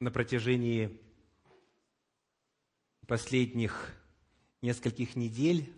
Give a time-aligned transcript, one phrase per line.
[0.00, 0.98] на протяжении
[3.06, 3.94] последних
[4.62, 5.70] нескольких недель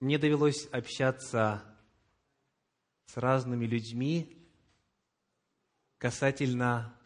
[0.00, 1.62] мне довелось общаться
[3.06, 4.36] с разными людьми
[5.98, 6.98] касательно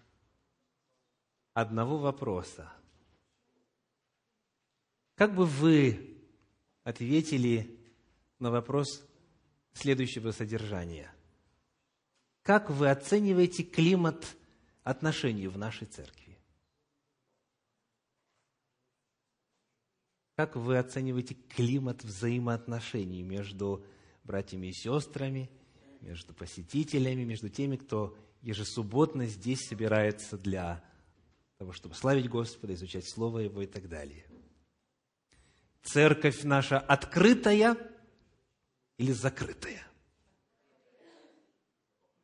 [1.53, 2.73] одного вопроса.
[5.17, 6.17] Как бы вы
[6.85, 7.79] ответили
[8.39, 9.03] на вопрос
[9.73, 11.13] следующего содержания?
[12.43, 14.37] Как вы оцениваете климат
[14.83, 16.39] отношений в нашей церкви?
[20.35, 23.85] Как вы оцениваете климат взаимоотношений между
[24.25, 25.51] братьями и сестрами,
[26.01, 30.83] между посетителями, между теми, кто ежесубботно здесь собирается для
[31.59, 34.27] того, чтобы славить Господа, изучать Слово Его и так далее.
[35.85, 37.77] Церковь наша открытая
[38.99, 39.87] или закрытая?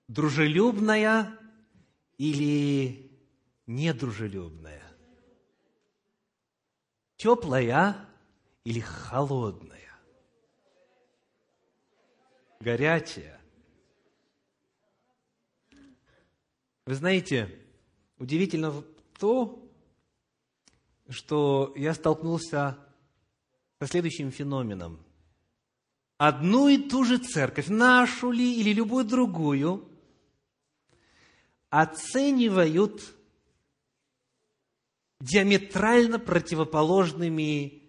[0.08, 1.38] Дружелюбная
[2.16, 3.12] или
[3.66, 4.82] недружелюбная?
[7.16, 8.08] Теплая
[8.64, 9.92] или холодная?
[12.60, 13.38] Горячая?
[16.86, 17.54] Вы знаете,
[18.18, 18.82] удивительно
[19.18, 19.62] то,
[21.10, 22.78] что я столкнулся
[23.78, 24.98] со следующим феноменом.
[26.16, 29.86] Одну и ту же церковь, нашу ли или любую другую,
[31.70, 33.02] оценивают
[35.20, 37.82] диаметрально противоположными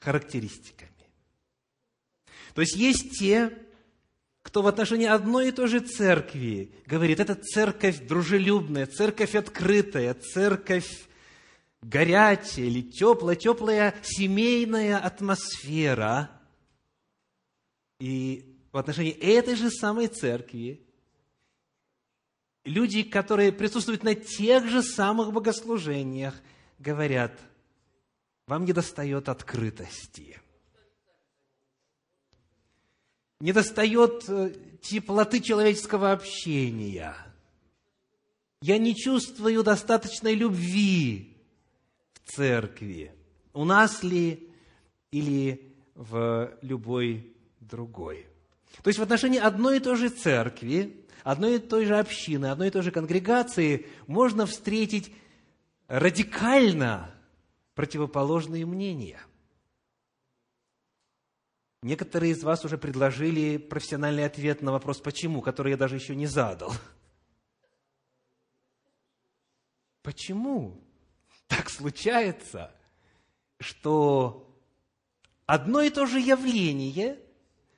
[0.00, 0.90] характеристиками.
[2.54, 3.56] То есть есть те,
[4.42, 11.06] кто в отношении одной и той же церкви говорит, это церковь дружелюбная, церковь открытая, церковь
[11.82, 16.30] горячая или теплая, теплая семейная атмосфера.
[18.00, 20.82] И в отношении этой же самой церкви
[22.64, 26.34] люди, которые присутствуют на тех же самых богослужениях,
[26.78, 27.38] говорят,
[28.46, 30.38] вам не достает открытости–
[33.40, 37.16] не достает э, теплоты человеческого общения.
[38.60, 41.38] Я не чувствую достаточной любви
[42.12, 43.14] в церкви.
[43.54, 44.50] У нас ли
[45.10, 48.26] или в любой другой.
[48.82, 52.68] То есть в отношении одной и той же церкви, одной и той же общины, одной
[52.68, 55.14] и той же конгрегации можно встретить
[55.88, 57.14] радикально
[57.74, 59.20] противоположные мнения–
[61.82, 66.26] Некоторые из вас уже предложили профессиональный ответ на вопрос «почему?», который я даже еще не
[66.26, 66.74] задал.
[70.02, 70.78] Почему
[71.46, 72.70] так случается,
[73.58, 74.54] что
[75.46, 77.18] одно и то же явление,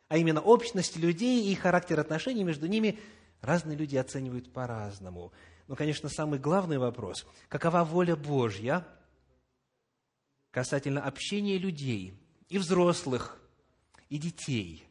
[0.09, 2.98] а именно общность людей и характер отношений между ними,
[3.42, 5.32] разные люди оценивают по-разному.
[5.69, 8.86] Но, конечно, самый главный вопрос– какова воля Божья
[10.50, 13.38] касательно общения людей и взрослых–
[14.12, 14.86] и детей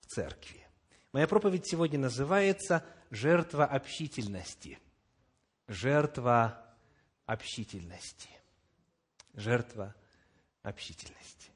[0.00, 0.66] в церкви.
[1.12, 4.80] Моя проповедь сегодня называется «Жертва общительности».
[5.68, 6.60] Жертва
[7.24, 8.28] общительности.
[9.34, 9.94] Жертва
[10.64, 11.52] общительности.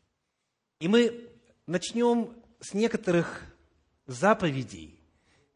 [0.79, 1.29] И мы
[1.67, 3.43] начнем с некоторых
[4.07, 4.96] заповедей,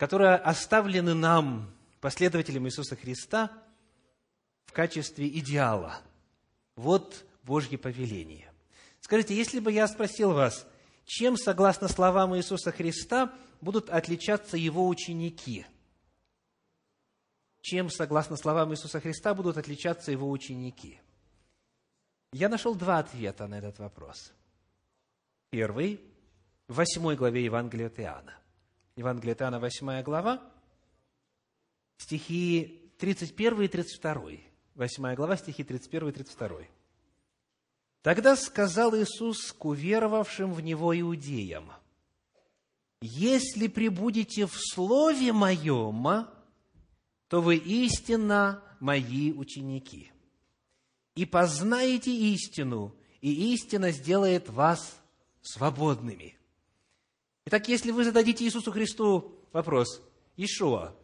[0.00, 3.52] которые оставлены нам, последователям Иисуса Христа,
[4.64, 6.00] в качестве идеала.
[6.74, 8.50] Вот Божье повеление.
[9.02, 10.66] Скажите, если бы я спросил вас,
[11.04, 15.66] чем, согласно словам Иисуса Христа, будут отличаться его ученики?
[17.60, 20.98] Чем, согласно словам Иисуса Христа, будут отличаться его ученики?
[22.32, 24.32] Я нашел два ответа на этот вопрос.
[25.50, 26.00] Первый–
[26.68, 28.39] в восьмой главе Евангелия от Иоанна.
[29.00, 30.42] Евангелие от Иоанна, восьмая глава,
[31.96, 34.22] стихи 31 и 32.
[34.74, 36.58] Восьмая глава, стихи 31 и 32.
[38.02, 41.72] Тогда сказал Иисус к уверовавшим в Него иудеям,
[43.00, 46.26] «Если прибудете в Слове Моем,
[47.28, 50.12] то вы истинно Мои ученики,
[51.14, 55.00] и познаете истину, и истина сделает вас
[55.40, 56.39] свободными».
[57.46, 60.02] Итак, если вы зададите Иисусу Христу вопрос,
[60.36, 60.94] Ишуа,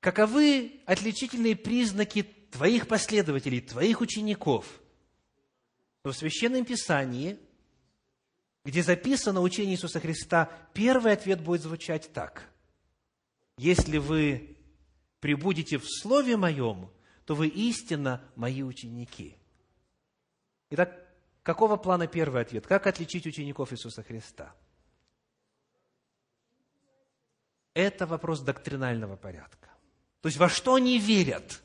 [0.00, 4.66] каковы отличительные признаки твоих последователей, твоих учеников–
[6.06, 7.36] то в Священном Писании,
[8.64, 12.48] где записано учение Иисуса Христа, первый ответ будет звучать так.
[13.58, 14.56] Если вы
[15.18, 16.92] прибудете в Слове Моем,
[17.24, 19.36] то вы истинно Мои ученики.
[20.70, 20.96] Итак,
[21.42, 22.68] какого плана первый ответ?
[22.68, 24.54] Как отличить учеников Иисуса Христа?
[27.76, 29.68] Это вопрос доктринального порядка.
[30.22, 31.60] То есть во что они верят?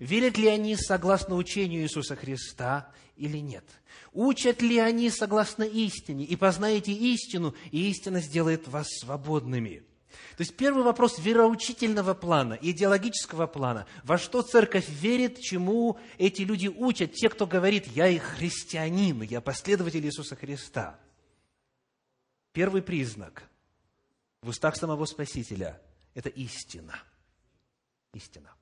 [0.00, 3.64] Верят ли они согласно учению Иисуса Христа или нет?
[4.12, 6.24] Учат ли они согласно истине?
[6.24, 9.84] И познаете истину, и истина сделает вас свободными.
[10.36, 13.86] То есть первый вопрос вероучительного плана, идеологического плана.
[14.02, 17.12] Во что церковь верит, чему эти люди учат?
[17.12, 20.98] Те, кто говорит, я и христианин, я последователь Иисуса Христа.
[22.52, 23.44] Первый признак
[24.44, 25.80] в устах самого Спасителя–
[26.14, 27.02] это истина–
[28.12, 28.54] истина.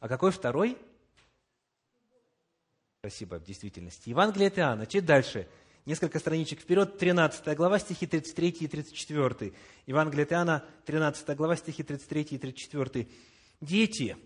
[0.00, 0.76] А какой второй?
[2.98, 4.08] Спасибо, в действительности.
[4.08, 4.86] Евангелие от Иоанна.
[4.86, 5.48] Чуть дальше.
[5.86, 9.54] Несколько страничек вперед, 13 глава, стихи 33 и 34.
[9.86, 13.08] Евангелие от Иоанна, 13 глава, стихи 33 и 34.
[13.60, 14.16] Дети,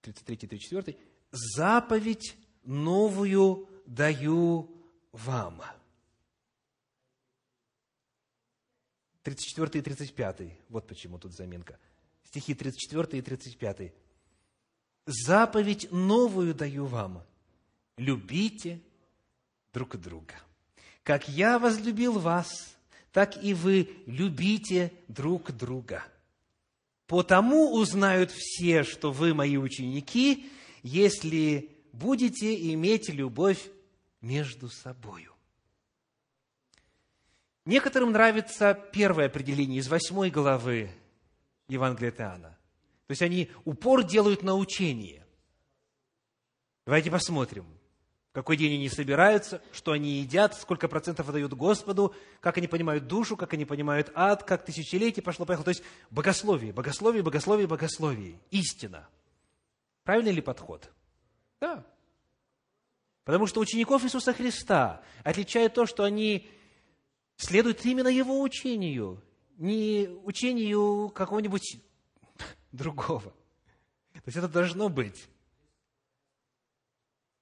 [0.00, 0.98] тридцать третий, тридцать четвертый.
[1.30, 4.75] Заповедь новую даю
[5.16, 5.62] вам.
[9.22, 10.40] 34 и 35.
[10.68, 11.78] Вот почему тут заминка.
[12.24, 13.92] Стихи 34 и 35.
[15.06, 17.24] «Заповедь новую даю вам.
[17.96, 18.80] Любите
[19.72, 20.34] друг друга.
[21.02, 22.76] Как я возлюбил вас,
[23.12, 26.04] так и вы любите друг друга.
[27.06, 30.50] Потому узнают все, что вы мои ученики,
[30.82, 33.70] если будете иметь любовь
[34.26, 35.32] между собою.
[37.64, 40.90] Некоторым нравится первое определение из восьмой главы
[41.68, 42.50] Евангелия от.
[43.06, 45.24] То есть они упор делают на учение.
[46.84, 47.66] Давайте посмотрим,
[48.32, 53.36] какой день они собираются, что они едят, сколько процентов отдают Господу, как они понимают душу,
[53.36, 55.64] как они понимают ад, как тысячелетие пошло-поехало.
[55.64, 58.38] То есть богословие, богословие, богословие, богословие.
[58.50, 59.08] Истина.
[60.04, 60.88] Правильный ли подход?
[61.60, 61.84] Да.
[63.26, 66.48] Потому что учеников Иисуса Христа отличает то, что они
[67.36, 69.20] следует именно его учению,
[69.56, 71.82] не учению какого-нибудь
[72.70, 73.32] другого.
[74.12, 75.28] То есть это должно быть.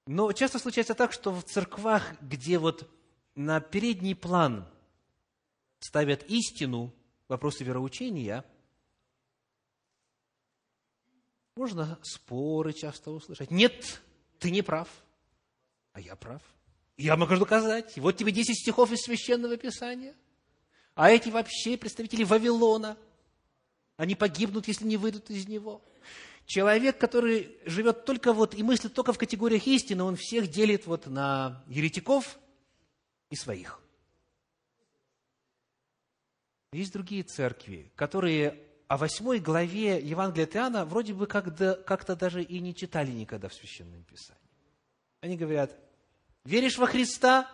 [0.07, 2.89] Но часто случается так, что в церквах, где вот
[3.35, 4.67] на передний план
[5.77, 6.95] ставят истину,
[7.27, 8.43] вопросы вероучения,
[11.55, 13.51] можно споры часто услышать.
[13.51, 14.01] Нет,
[14.39, 14.89] ты не прав,
[15.95, 16.41] а я прав.
[16.97, 17.97] Я могу доказать.
[17.97, 20.13] Вот тебе 10 стихов из Священного Писания.
[20.93, 22.97] А эти вообще представители Вавилона.
[23.95, 25.81] Они погибнут, если не выйдут из него.
[26.45, 31.07] Человек, который живет только вот и мыслит только в категориях истины, он всех делит вот
[31.07, 32.37] на еретиков
[33.29, 33.81] и своих.
[36.73, 42.59] Есть другие церкви, которые о восьмой главе Евангелия от Иоанна вроде бы как-то, даже и
[42.59, 44.41] не читали никогда в Священном Писании.
[45.21, 45.75] Они говорят,
[46.45, 47.51] Веришь во Христа?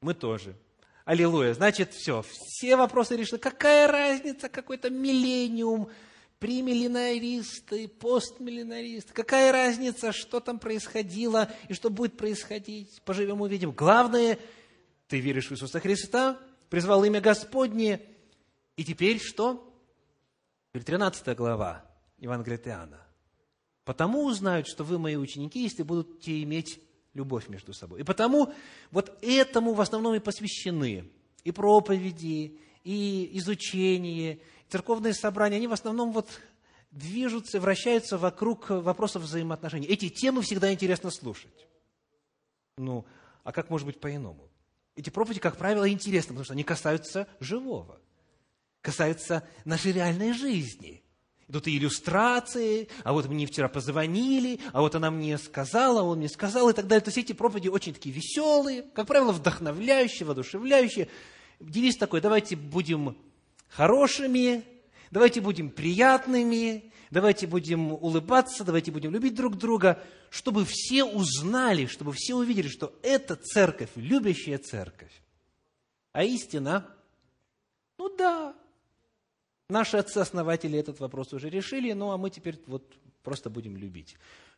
[0.00, 0.56] Мы тоже.
[1.04, 1.52] Аллилуйя.
[1.52, 3.38] Значит, все, все вопросы решены.
[3.38, 5.90] Какая разница, какой-то миллениум,
[6.38, 9.12] примиллинаристы, постмиллинаристы.
[9.12, 13.02] Какая разница, что там происходило и что будет происходить.
[13.04, 13.72] Поживем, увидим.
[13.72, 14.38] Главное,
[15.08, 16.38] ты веришь в Иисуса Христа,
[16.70, 18.00] призвал имя Господне.
[18.76, 19.68] И теперь что?
[20.70, 21.84] Теперь 13 глава
[22.18, 23.00] Евангелия Иоанна.
[23.84, 26.80] «Потому узнают, что вы мои ученики, если будете иметь
[27.14, 28.00] любовь между собой.
[28.00, 28.52] И потому
[28.90, 31.10] вот этому в основном и посвящены
[31.44, 36.28] и проповеди, и изучение, и церковные собрания, они в основном вот
[36.90, 39.86] движутся, вращаются вокруг вопросов взаимоотношений.
[39.86, 41.66] Эти темы всегда интересно слушать.
[42.76, 43.04] Ну,
[43.44, 44.48] а как может быть по-иному?
[44.94, 47.98] Эти проповеди, как правило, интересны, потому что они касаются живого,
[48.82, 50.91] касаются нашей реальной жизни.
[51.50, 56.28] Тут и иллюстрации, а вот мне вчера позвонили, а вот она мне сказала, он мне
[56.28, 57.02] сказал и так далее.
[57.02, 61.08] То есть эти проповеди очень такие веселые, как правило, вдохновляющие, воодушевляющие.
[61.60, 63.16] Девиз такой, давайте будем
[63.68, 64.64] хорошими,
[65.10, 72.12] давайте будем приятными, давайте будем улыбаться, давайте будем любить друг друга, чтобы все узнали, чтобы
[72.14, 75.12] все увидели, что это церковь, любящая церковь.
[76.12, 76.86] А истина,
[77.98, 78.54] ну да,
[79.72, 84.16] Наши отцы-основатели этот вопрос уже решили, ну а мы теперь вот просто будем любить.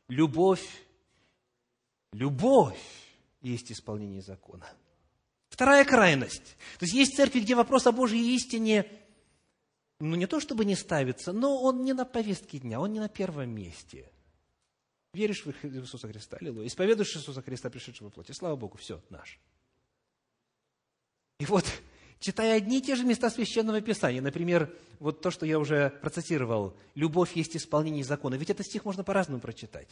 [0.08, 0.66] Любовь,
[2.12, 2.80] любовь
[3.40, 4.66] есть исполнение закона.
[5.50, 6.56] Вторая крайность.
[6.80, 8.90] То есть есть церкви, где вопрос о Божьей истине,
[10.00, 13.08] ну не то чтобы не ставится, но он не на повестке дня, он не на
[13.08, 14.10] первом месте.
[15.12, 16.66] Веришь в Иисуса Христа, аллилуйя.
[16.66, 18.32] Исповедуешь Иисуса Христа, пришедшего в плоти.
[18.32, 19.38] Слава Богу, все, наш.
[21.38, 21.64] И вот
[22.20, 26.74] читая одни и те же места Священного Писания, например, вот то, что я уже процитировал,
[26.94, 29.88] «Любовь есть исполнение закона», ведь этот стих можно по-разному прочитать.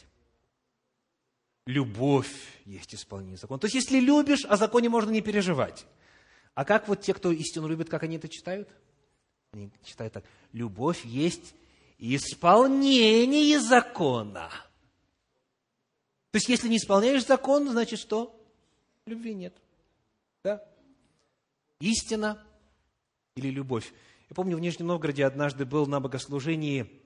[1.65, 2.31] Любовь
[2.65, 3.59] есть исполнение закона.
[3.59, 5.85] То есть, если любишь, о законе можно не переживать.
[6.55, 8.69] А как вот те, кто истину любит, как они это читают?
[9.53, 10.25] Они читают так.
[10.51, 11.53] Любовь есть
[11.97, 14.49] исполнение закона.
[16.31, 18.39] То есть, если не исполняешь закон, значит что?
[19.05, 19.55] Любви нет.
[20.43, 20.63] Да?
[21.83, 22.41] Истина
[23.35, 23.93] или любовь.
[24.29, 27.03] Я помню, в Нижнем Новгороде однажды был на богослужении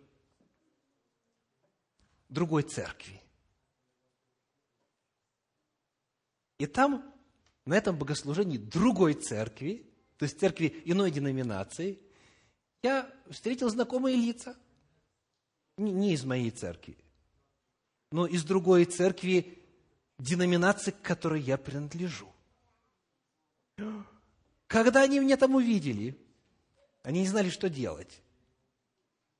[2.29, 3.19] другой церкви.
[6.59, 7.11] И там,
[7.65, 9.83] на этом богослужении другой церкви,
[10.17, 11.99] то есть церкви иной деноминации,
[12.83, 14.55] я встретил знакомые лица.
[15.77, 16.97] Не из моей церкви,
[18.11, 19.57] но из другой церкви,
[20.19, 22.31] деноминации, к которой я принадлежу.
[24.67, 26.17] Когда они меня там увидели,
[27.03, 28.21] они не знали, что делать.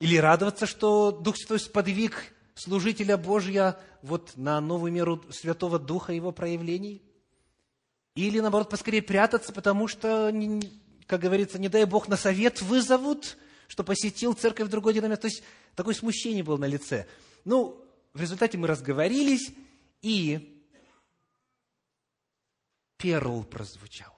[0.00, 6.32] Или радоваться, что Дух Святой сподвиг служителя Божья вот на новую меру Святого Духа его
[6.32, 7.02] проявлений.
[8.14, 10.32] Или, наоборот, поскорее прятаться, потому что,
[11.06, 13.36] как говорится, не дай Бог, на совет вызовут,
[13.68, 15.20] что посетил церковь в другой деноминации.
[15.22, 15.42] То есть,
[15.76, 17.06] такое смущение было на лице.
[17.44, 19.52] Ну, в результате мы разговорились,
[20.02, 20.64] и
[22.96, 24.17] перл прозвучал.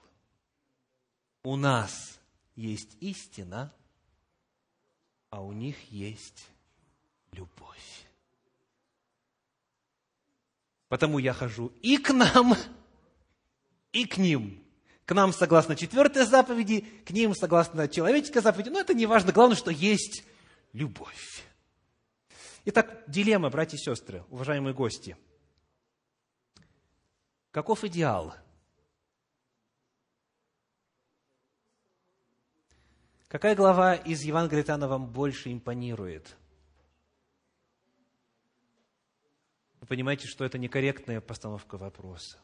[1.43, 2.19] У нас
[2.55, 3.73] есть истина,
[5.29, 6.47] а у них есть
[7.31, 8.05] любовь.
[10.87, 12.55] Потому я хожу и к нам,
[13.93, 14.61] и к ним.
[15.05, 18.69] К нам согласно четвертой заповеди, к ним согласно человеческой заповеди.
[18.69, 19.31] Но это не важно.
[19.31, 20.23] Главное, что есть
[20.73, 21.43] любовь.
[22.65, 25.17] Итак, дилемма, братья и сестры, уважаемые гости.
[27.51, 28.35] Каков идеал?
[33.31, 36.35] Какая глава из Евангелия Тана вам больше импонирует?
[39.79, 42.39] Вы понимаете, что это некорректная постановка вопроса.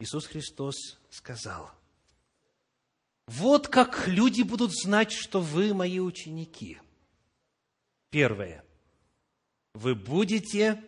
[0.00, 0.74] Иисус Христос
[1.08, 1.70] сказал,
[3.28, 6.80] вот как люди будут знать, что вы мои ученики.
[8.10, 8.64] Первое
[9.72, 10.82] вы будете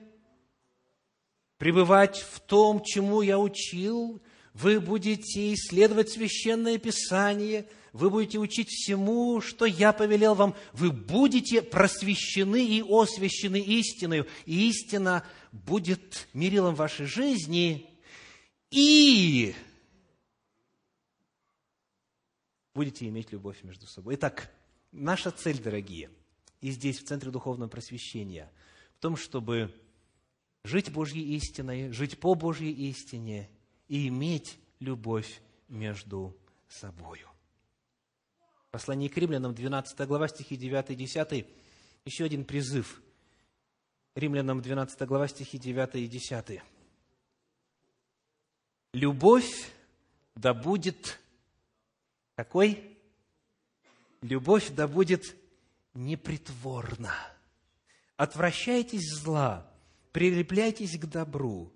[1.57, 4.21] пребывать в том, чему я учил,
[4.55, 11.63] вы будете исследовать священное писание, вы будете учить всему, что я повелел вам, вы будете
[11.63, 17.91] просвещены и освящены истиной, и истина будет мерилом вашей жизни,
[18.71, 19.55] и
[22.75, 24.15] будете иметь любовь между собой.
[24.17, 24.53] Итак,
[24.93, 26.11] наша цель, дорогие,
[26.61, 28.53] и здесь, в Центре Духовного Просвещения–
[28.99, 29.73] в том, чтобы
[30.65, 33.49] жить Божьей истиной, жить по Божьей истине
[33.87, 36.37] и иметь любовь между
[36.69, 37.29] собою.
[38.79, 41.47] Послание к римлянам, 12 глава, стихи 9 и 10,
[42.05, 43.03] еще один призыв.
[44.15, 46.63] Римлянам, 12 глава, стихи 9 и 10.
[48.93, 49.73] «Любовь
[50.37, 51.19] да будет
[52.37, 52.97] какой?
[54.23, 55.25] Любовь да будет
[55.95, 57.17] непритворна»
[58.17, 59.69] Отвращайтесь зла,
[60.13, 61.73] прилепляйтесь к добру.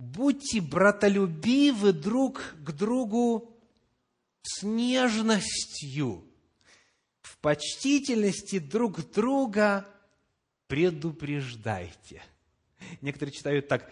[0.00, 3.56] Будьте братолюбивы друг к другу
[4.42, 6.24] с нежностью,
[7.40, 9.86] почтительности друг друга
[10.66, 12.22] предупреждайте.
[13.00, 13.90] Некоторые читают так,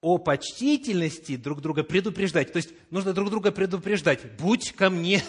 [0.00, 2.52] о почтительности друг друга предупреждать.
[2.52, 4.36] То есть нужно друг друга предупреждать.
[4.36, 5.22] Будь ко мне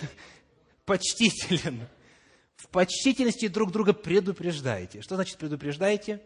[0.86, 1.88] почтителен
[2.56, 5.02] в почтительности друг друга предупреждаете.
[5.02, 6.22] Что значит предупреждаете?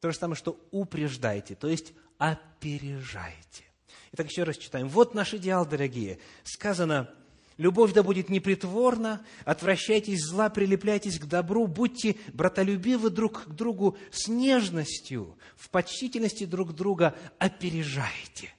[0.00, 3.64] То же самое, что упреждаете, то есть опережаете.
[4.12, 4.88] Итак, еще раз читаем.
[4.88, 6.18] Вот наш идеал, дорогие.
[6.44, 7.12] Сказано,
[7.58, 14.28] любовь да будет непритворна, отвращайтесь зла, прилепляйтесь к добру, будьте братолюбивы друг к другу с
[14.28, 18.50] нежностью, в почтительности друг друга опережайте.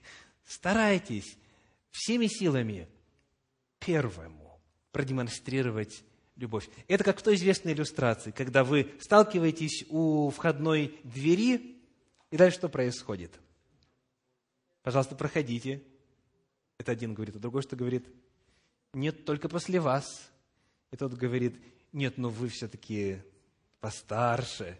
[0.45, 1.37] Старайтесь
[1.89, 2.87] всеми силами
[3.79, 6.03] первому продемонстрировать
[6.35, 6.69] любовь.
[6.87, 11.81] Это как в той известной иллюстрации, когда вы сталкиваетесь у входной двери,
[12.31, 13.39] и дальше что происходит?
[14.83, 15.83] Пожалуйста, проходите.
[16.77, 18.05] Это один говорит, а другой что говорит?
[18.93, 20.29] Нет, только после вас.
[20.91, 23.21] И тот говорит, нет, но вы все-таки
[23.79, 24.79] постарше.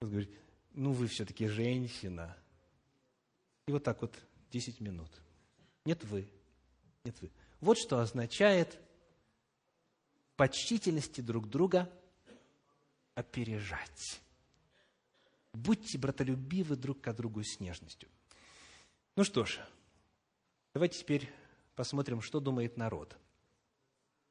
[0.00, 0.30] Тот говорит,
[0.74, 2.36] ну вы все-таки женщина.
[3.66, 4.14] И вот так вот
[4.50, 5.10] 10 минут.
[5.84, 6.28] Нет вы.
[7.04, 7.30] Нет вы.
[7.60, 8.78] Вот что означает–
[10.42, 11.88] почтительности друг друга
[13.14, 14.20] опережать.
[15.52, 18.08] Будьте братолюбивы друг к другу с нежностью.
[19.14, 19.60] Ну что ж,
[20.74, 21.30] давайте теперь
[21.82, 23.16] посмотрим, что думает народ.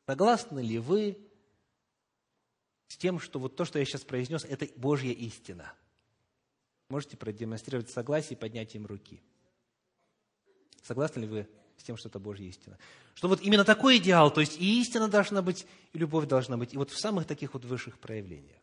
[0.07, 1.17] Согласны ли вы
[2.87, 5.73] с тем, что вот то, что я сейчас произнес, это Божья истина?
[6.87, 9.21] Можете продемонстрировать согласие и им руки.
[10.81, 12.77] Согласны ли вы с тем, что это Божья истина.
[13.15, 16.73] Что вот именно такой идеал, то есть и истина должна быть, и любовь должна быть,
[16.73, 18.61] и вот в самых таких вот высших проявлениях.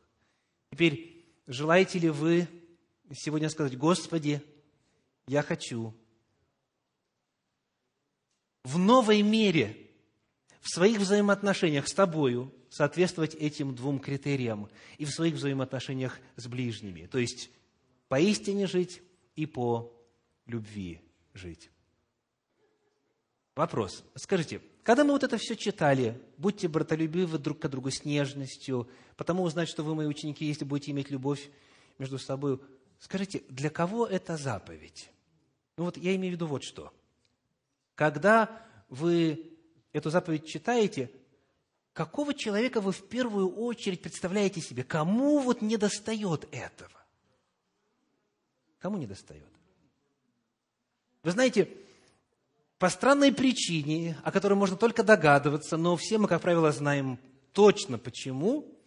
[0.71, 2.49] Теперь, желаете ли вы
[3.13, 4.41] сегодня сказать, Господи,
[5.27, 5.95] я хочу
[8.65, 9.77] в новой мере
[10.61, 17.07] в своих взаимоотношениях с Тобою соответствовать этим двум критериям и в своих взаимоотношениях с ближними.
[17.07, 17.51] То есть
[18.09, 19.03] поистине жить
[19.37, 19.93] и по
[20.47, 21.01] любви
[21.35, 21.71] жить.
[23.55, 24.05] Вопрос.
[24.15, 29.43] Скажите, когда мы вот это все читали, будьте братолюбивы друг к другу с нежностью, потому
[29.43, 31.51] узнать, что вы мои ученики, если будете иметь любовь
[31.99, 32.61] между собой.
[32.99, 35.11] Скажите, для кого это заповедь?
[35.77, 36.93] Ну вот я имею в виду вот что.
[37.99, 39.59] Когда вы
[39.93, 41.11] эту заповедь читаете,
[41.93, 44.85] какого человека вы в первую очередь представляете себе?
[44.85, 46.93] Кому вот не достает этого?
[48.79, 49.49] Кому не достает?
[51.25, 51.69] Вы знаете,
[52.79, 57.19] по странной причине, о которой можно только догадываться, но все мы, как правило, знаем
[57.53, 58.79] точно почему,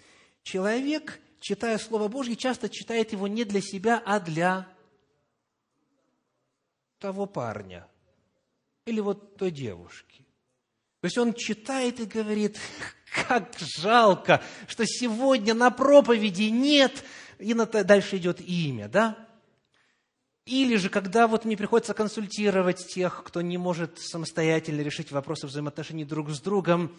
[0.41, 4.69] человек, читая Слово Божье, часто читает его не для себя, а для
[6.97, 7.90] того парня
[8.91, 10.25] или вот той девушки.
[10.99, 12.59] То есть он читает и говорит,
[13.27, 17.03] как жалко, что сегодня на проповеди нет,
[17.39, 19.17] и дальше идет имя, да?
[20.45, 26.03] Или же, когда вот мне приходится консультировать тех, кто не может самостоятельно решить вопросы взаимоотношений
[26.03, 26.91] друг с другом,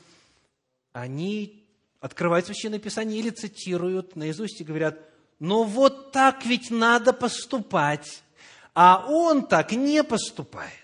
[0.92, 1.64] они
[2.00, 4.98] открывают Священное Писание или цитируют наизусть и говорят,
[5.38, 8.22] ну вот так ведь надо поступать,
[8.74, 10.81] а он так не поступает,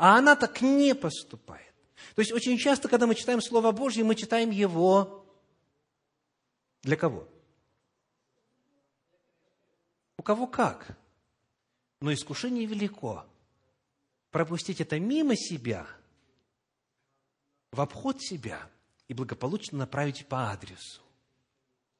[0.00, 1.74] а она так не поступает.
[2.14, 5.26] То есть очень часто, когда мы читаем Слово Божье, мы читаем его
[6.80, 7.28] для кого?
[10.16, 10.96] У кого как?
[12.00, 13.26] Но искушение велико.
[14.30, 15.86] Пропустить это мимо себя,
[17.70, 18.70] в обход себя
[19.06, 21.02] и благополучно направить по адресу.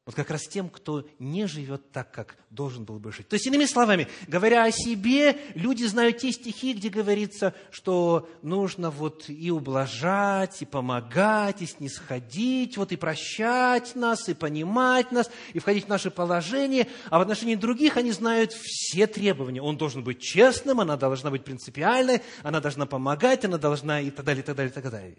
[0.07, 3.29] Вот как раз тем, кто не живет так, как должен был бы жить.
[3.29, 8.91] То есть, иными словами, говоря о себе, люди знают те стихи, где говорится, что нужно
[8.91, 15.59] вот и ублажать, и помогать, и снисходить, вот и прощать нас, и понимать нас, и
[15.59, 16.89] входить в наше положение.
[17.11, 19.61] А в отношении других они знают все требования.
[19.61, 24.25] Он должен быть честным, она должна быть принципиальной, она должна помогать, она должна и так
[24.25, 25.19] далее, и так далее, и так далее.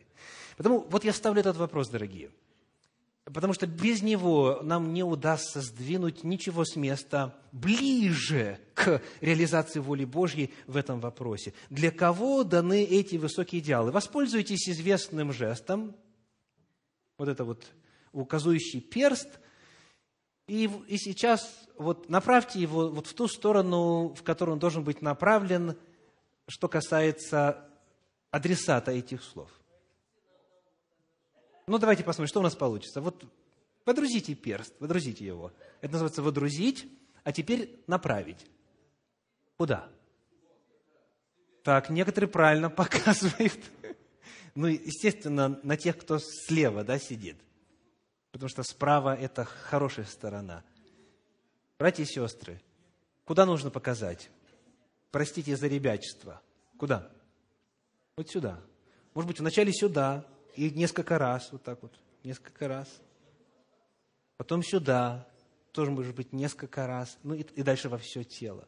[0.58, 2.32] Поэтому вот я ставлю этот вопрос, дорогие–
[3.26, 10.06] Потому что без него нам не удастся сдвинуть ничего с места ближе к реализации воли
[10.06, 11.54] Божьей в этом вопросе.
[11.70, 13.92] Для кого даны эти высокие идеалы?
[13.92, 15.96] Воспользуйтесь известным жестом,
[17.18, 17.68] вот это вот
[18.12, 19.30] указующий перст,
[20.48, 25.02] и, и сейчас вот направьте его вот в ту сторону, в которую он должен быть
[25.02, 25.78] направлен,
[26.48, 27.70] что касается
[28.32, 29.61] адресата этих слов.
[31.68, 33.02] Ну, давайте посмотрим, что у нас получится.
[33.02, 33.24] Вот
[33.86, 35.52] водрузите перст, водрузите его.
[35.82, 36.88] Это называется водрузить,
[37.24, 38.46] а теперь направить.
[39.58, 39.90] Куда?
[41.64, 43.60] Так, некоторые правильно показывают.
[44.56, 47.38] Ну, естественно, на тех, кто слева да, сидит.
[48.32, 50.64] Потому что справа– это хорошая сторона.
[51.78, 52.62] Братья и сестры,
[53.26, 54.30] куда нужно показать?
[55.12, 56.42] Простите за ребячество.
[56.78, 57.12] Куда?
[58.16, 58.60] Вот сюда.
[59.14, 62.88] Может быть, вначале сюда, и несколько раз, вот так вот, несколько раз.
[64.38, 65.28] Потом сюда,
[65.72, 68.68] тоже может быть несколько раз, ну и, и дальше во все тело.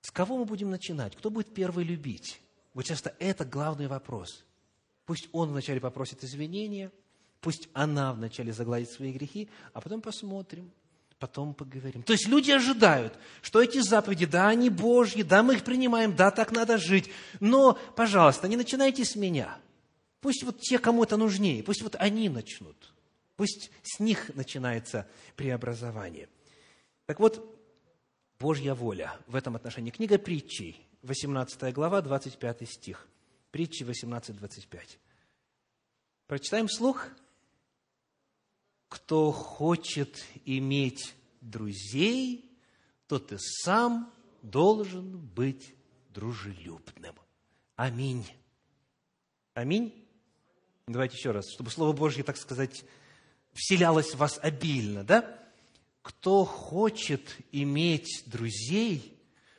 [0.00, 1.16] С кого мы будем начинать?
[1.16, 2.40] Кто будет первый любить?
[2.74, 4.44] Вот часто это главный вопрос.
[5.06, 6.92] Пусть он вначале попросит извинения,
[7.40, 10.70] пусть она вначале загладит свои грехи, а потом посмотрим,
[11.18, 12.02] потом поговорим.
[12.02, 16.30] То есть люди ожидают, что эти заповеди, да, они Божьи, да, мы их принимаем, да,
[16.30, 19.58] так надо жить, но, пожалуйста, не начинайте с меня–
[20.20, 22.92] Пусть вот те, кому это нужнее, пусть вот они начнут.
[23.36, 26.28] Пусть с них начинается преобразование.
[27.06, 27.56] Так вот,
[28.38, 29.90] Божья воля в этом отношении.
[29.90, 33.06] Книга притчей, 18 глава, 25 стих.
[33.50, 34.98] Притчи 18, 25.
[36.26, 37.08] Прочитаем вслух.
[38.88, 42.58] Кто хочет иметь друзей,
[43.06, 45.74] тот и сам должен быть
[46.10, 47.14] дружелюбным.
[47.76, 48.26] Аминь.
[49.54, 50.07] Аминь.
[50.88, 52.82] Давайте еще раз, чтобы Слово Божье, так сказать,
[53.52, 55.38] вселялось в вас обильно, да?
[56.00, 59.14] Кто хочет иметь друзей,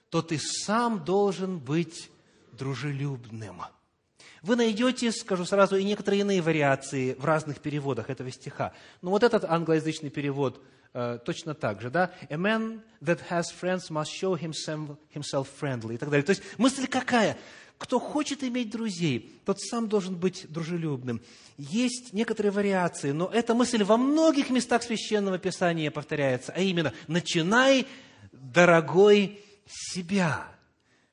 [0.09, 2.09] тот и сам должен быть
[2.51, 3.61] дружелюбным.
[4.41, 8.73] Вы найдете, скажу сразу, и некоторые иные вариации в разных переводах этого стиха.
[9.03, 10.63] Но вот этот англоязычный перевод
[10.93, 12.11] э, точно так же, да?
[12.29, 16.25] A man that has friends must show himself, himself friendly и так далее.
[16.25, 17.37] То есть мысль какая?
[17.79, 21.21] Кто хочет иметь друзей, тот сам должен быть дружелюбным.
[21.57, 27.87] Есть некоторые вариации, но эта мысль во многих местах Священного Писания повторяется, а именно, начинай,
[28.33, 30.45] дорогой, себя.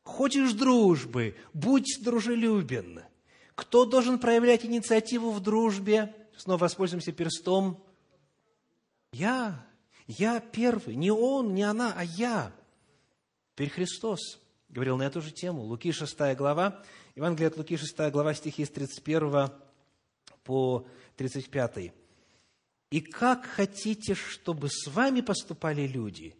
[0.03, 3.01] Хочешь дружбы, будь дружелюбен.
[3.55, 6.15] Кто должен проявлять инициативу в дружбе?
[6.37, 7.81] Снова воспользуемся перстом.
[9.13, 9.65] Я.
[10.09, 10.97] Я первый.
[10.97, 12.53] Не он, не она, а я.
[13.55, 15.63] Теперь Христос говорил на эту же тему.
[15.63, 16.83] Луки 6 глава,
[17.15, 19.51] Евангелие от Луки 6 глава, стихи с 31
[20.45, 21.93] по 35.
[22.91, 26.37] «И как хотите, чтобы с вами поступали люди,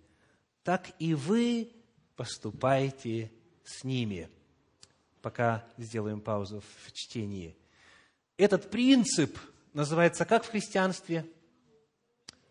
[0.63, 1.73] так и вы
[2.15, 3.33] поступайте
[3.65, 4.31] с ними».
[5.23, 7.57] Пока сделаем паузу в чтении.
[8.37, 9.37] Этот принцип
[9.73, 11.27] называется как в христианстве?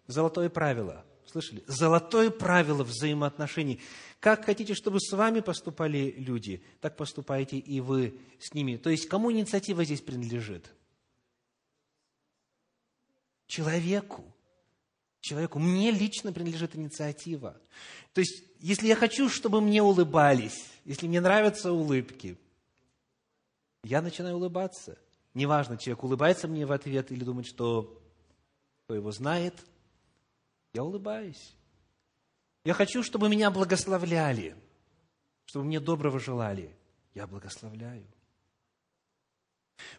[0.07, 1.65] Золотое правило– Слышали?
[1.67, 3.81] Золотое правило взаимоотношений.
[4.21, 8.77] Как хотите, чтобы с вами поступали люди, так поступайте и вы с ними.
[8.77, 10.71] То есть, кому инициатива здесь принадлежит?
[13.47, 14.23] Человеку.
[15.19, 15.59] Человеку.
[15.59, 17.59] Мне лично принадлежит инициатива.
[18.13, 22.37] То есть, если я хочу, чтобы мне улыбались, если мне нравятся улыбки,
[23.83, 24.97] я начинаю улыбаться.
[25.33, 28.01] Неважно, человек улыбается мне в ответ или думает, что
[28.85, 29.53] кто его знает–
[30.75, 31.55] я улыбаюсь.
[32.65, 34.55] Я хочу, чтобы меня благословляли,
[35.45, 36.75] чтобы мне доброго желали.
[37.13, 38.05] Я благословляю.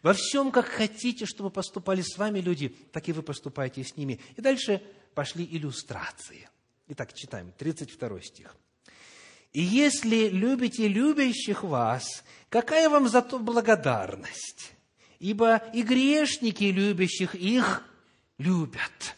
[0.03, 4.19] Во всем, как хотите, чтобы поступали с вами люди, так и вы поступаете с ними.
[4.35, 4.83] И дальше
[5.15, 6.47] пошли иллюстрации.
[6.89, 8.55] Итак, читаем, 32 стих.
[9.53, 14.73] «И если любите любящих вас, какая вам за то благодарность?
[15.19, 17.83] Ибо и грешники любящих их
[18.37, 19.16] любят».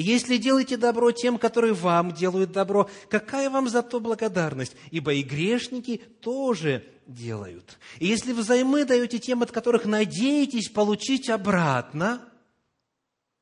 [0.00, 4.76] Если делаете добро тем, которые вам делают добро, какая вам за то благодарность?
[4.92, 7.78] Ибо и грешники тоже делают.
[7.98, 12.22] И если взаймы даете тем, от которых надеетесь получить обратно,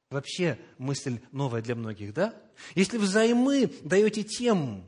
[0.08, 2.34] вообще мысль новая для многих, да?
[2.74, 4.82] Если взаймы даете тем,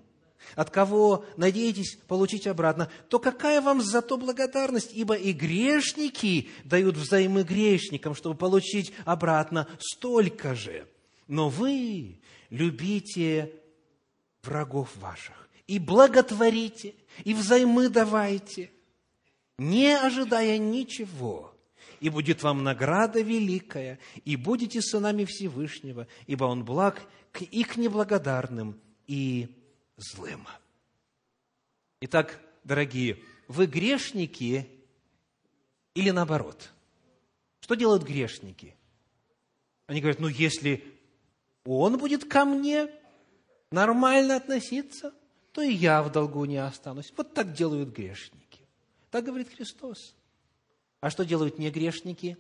[0.54, 4.92] от кого надеетесь получить обратно, то какая вам за то благодарность?
[4.94, 10.87] Ибо и грешники дают взаймы грешникам, чтобы получить обратно столько же.
[11.29, 13.53] Но вы любите
[14.43, 18.73] врагов ваших и благотворите, и взаймы давайте,
[19.59, 21.55] не ожидая ничего,
[22.01, 27.03] и будет вам награда великая, и будете сынами Всевышнего, ибо Он благ
[27.38, 29.49] и к неблагодарным, и
[29.97, 30.47] злым.
[32.01, 34.69] Итак, дорогие, вы грешники
[35.95, 36.71] или наоборот?
[37.61, 38.75] Что делают грешники?
[39.87, 40.97] Они говорят, ну, если
[41.76, 42.88] он будет ко мне
[43.70, 45.12] нормально относиться,
[45.52, 47.12] то и я в долгу не останусь.
[47.16, 48.61] Вот так делают грешники.
[49.11, 50.14] Так говорит Христос.
[51.00, 52.38] А что делают не грешники?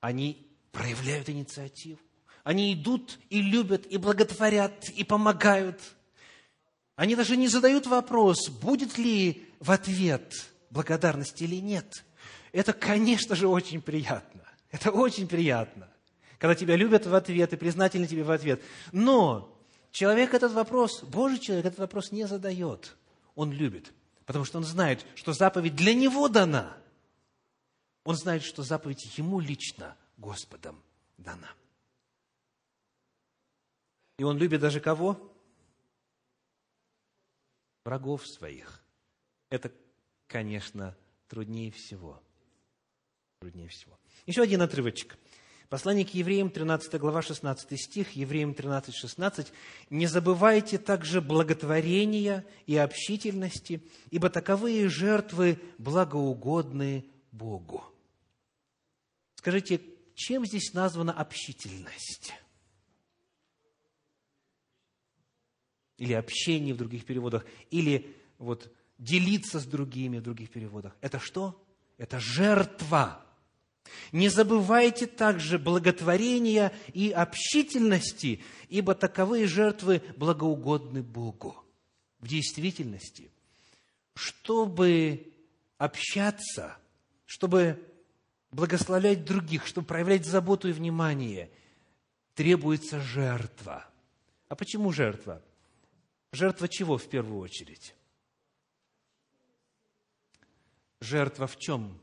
[0.00, 1.98] Они проявляют инициативу.
[2.44, 5.80] Они идут и любят, и благотворят, и помогают.
[6.94, 12.04] Они даже не задают вопрос, будет ли в ответ благодарность или нет.
[12.52, 14.42] Это, конечно же, очень приятно.
[14.70, 15.88] Это очень приятно
[16.38, 18.62] когда тебя любят в ответ и признательны тебе в ответ.
[18.92, 19.56] Но
[19.90, 22.96] человек этот вопрос, Божий человек этот вопрос не задает.
[23.34, 23.92] Он любит,
[24.24, 26.76] потому что он знает, что заповедь для него дана.
[28.04, 30.82] Он знает, что заповедь ему лично, Господом,
[31.18, 31.50] дана.
[34.18, 35.32] И он любит даже кого?
[37.84, 38.82] Врагов своих.
[39.50, 39.70] Это,
[40.26, 40.96] конечно,
[41.28, 42.22] труднее всего.
[43.40, 43.98] Труднее всего.
[44.24, 45.18] Еще один отрывочек.
[45.68, 49.52] Послание к евреям, 13 глава, 16 стих, евреям 13, 16.
[49.90, 57.82] «Не забывайте также благотворения и общительности, ибо таковые жертвы благоугодны Богу».
[59.34, 59.80] Скажите,
[60.14, 62.32] чем здесь названа общительность?
[65.98, 70.96] Или общение в других переводах, или вот делиться с другими в других переводах.
[71.00, 71.60] Это что?
[71.98, 73.25] Это жертва
[74.12, 81.56] не забывайте также благотворения и общительности, ибо таковые жертвы благоугодны Богу.
[82.20, 83.30] В действительности,
[84.14, 85.32] чтобы
[85.78, 86.76] общаться,
[87.26, 87.82] чтобы
[88.50, 91.50] благословлять других, чтобы проявлять заботу и внимание,
[92.34, 93.86] требуется жертва.
[94.48, 95.42] А почему жертва?
[96.32, 97.94] Жертва чего в первую очередь?
[101.00, 102.00] Жертва в чем?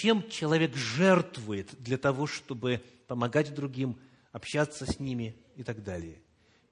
[0.00, 3.98] Чем человек жертвует для того, чтобы помогать другим,
[4.32, 6.22] общаться с ними и так далее.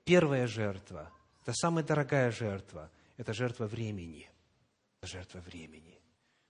[0.04, 1.12] Первая жертва,
[1.42, 4.30] это самая дорогая жертва, это жертва времени.
[5.00, 5.92] Это жертва времени.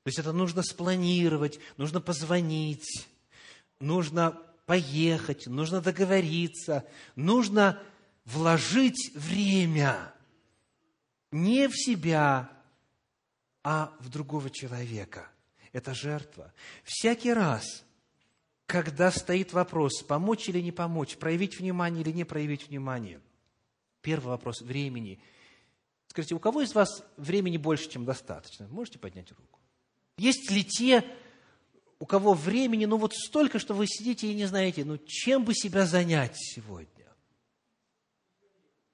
[0.04, 3.08] То есть это нужно спланировать, нужно позвонить,
[3.80, 6.86] нужно поехать, нужно договориться,
[7.16, 7.82] нужно
[8.24, 10.14] вложить время
[11.32, 12.50] не в себя,
[13.64, 15.28] а в другого человека.
[15.72, 16.52] Это жертва.
[16.84, 17.84] Всякий раз,
[18.66, 23.20] когда стоит вопрос, помочь или не помочь, проявить внимание или не проявить внимание,
[24.02, 25.20] первый вопрос времени.
[26.08, 28.66] Скажите, у кого из вас времени больше, чем достаточно?
[28.68, 29.58] Можете поднять руку?
[30.16, 31.04] Есть ли те,
[32.00, 35.54] у кого времени, ну вот столько, что вы сидите и не знаете, ну чем бы
[35.54, 37.06] себя занять сегодня?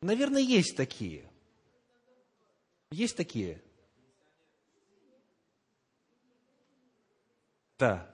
[0.03, 1.31] Наверное, есть такие.
[2.91, 3.63] Есть такие.
[7.85, 8.11] Да.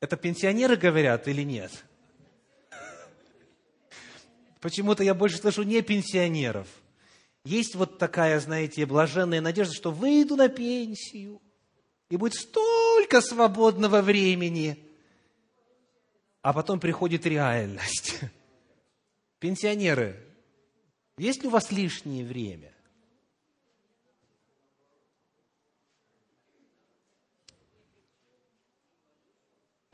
[0.00, 1.84] Это пенсионеры говорят или нет?
[4.60, 6.66] Почему-то я больше слышу не пенсионеров.
[7.44, 11.42] Есть вот такая, знаете, блаженная надежда, что выйду на пенсию,
[12.08, 14.78] и будет столько свободного времени.
[16.40, 18.20] А потом приходит реальность.
[19.38, 20.18] Пенсионеры,
[21.18, 22.73] есть ли у вас лишнее время?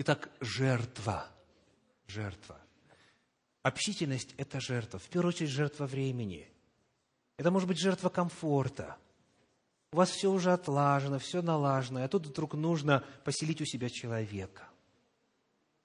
[0.02, 1.26] Итак, жертва.
[2.06, 2.58] Жертва.
[3.62, 4.98] Общительность– это жертва.
[4.98, 6.48] В первую очередь, жертва времени.
[7.36, 8.96] Это может быть жертва комфорта.
[9.92, 14.66] У вас все уже отлажено, все налажено, а тут вдруг нужно поселить у себя человека.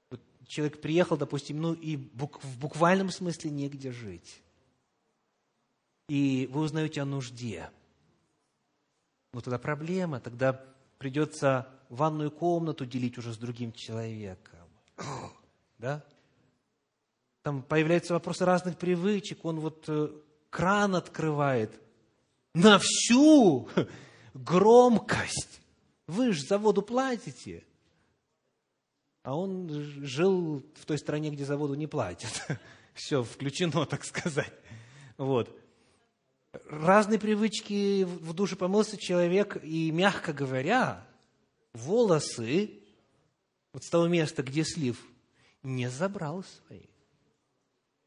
[0.09, 4.41] Вот человек приехал, допустим, ну и в буквальном смысле негде жить.
[6.07, 7.69] И вы узнаете о нужде.
[9.33, 10.53] Ну тогда проблема, тогда
[10.99, 14.59] придется ванную комнату делить уже с другим человеком.
[15.77, 16.05] Да?
[17.41, 19.43] Там появляются вопросы разных привычек.
[19.43, 20.09] Он вот э,
[20.49, 21.77] кран открывает
[22.53, 23.67] на всю
[24.33, 25.59] громкость.
[26.07, 27.65] Вы же за воду платите.
[29.21, 32.47] А он жил в той стране, где за воду не платят.
[32.93, 34.53] Все включено, так сказать.
[35.17, 35.53] Вот
[36.69, 41.05] разные привычки в душе помылся человек, и, мягко говоря,
[41.75, 42.79] волосы
[43.73, 45.05] вот с того места, где слив,
[45.61, 46.85] не забрал свои.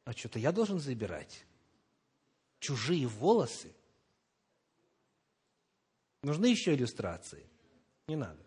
[0.04, 1.44] А что-то я должен забирать.
[2.58, 3.74] Чужие волосы.
[6.22, 7.46] Нужны еще иллюстрации?
[8.06, 8.40] Не надо.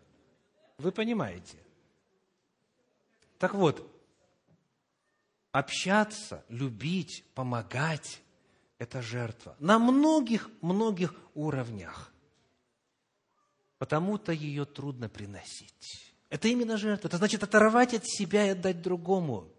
[0.78, 1.58] Вы понимаете.
[3.38, 3.88] Так вот,
[5.52, 8.20] общаться, любить, помогать
[8.78, 9.54] это жертва.
[9.60, 12.11] На многих-многих уровнях.
[13.82, 16.14] Потому-то ее трудно приносить.
[16.30, 17.08] Это именно жертва.
[17.08, 19.52] Это значит оторвать от себя и отдать другому.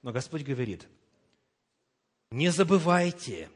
[0.00, 0.88] Но Господь говорит,
[2.30, 3.50] не забывайте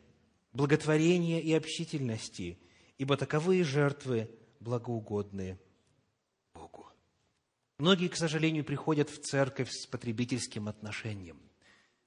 [0.52, 2.58] благотворения и общительности,
[2.98, 4.28] ибо таковые жертвы
[4.60, 5.58] благоугодные
[6.52, 6.86] Богу.
[7.78, 11.40] Многие, к сожалению, приходят в церковь с потребительским отношением,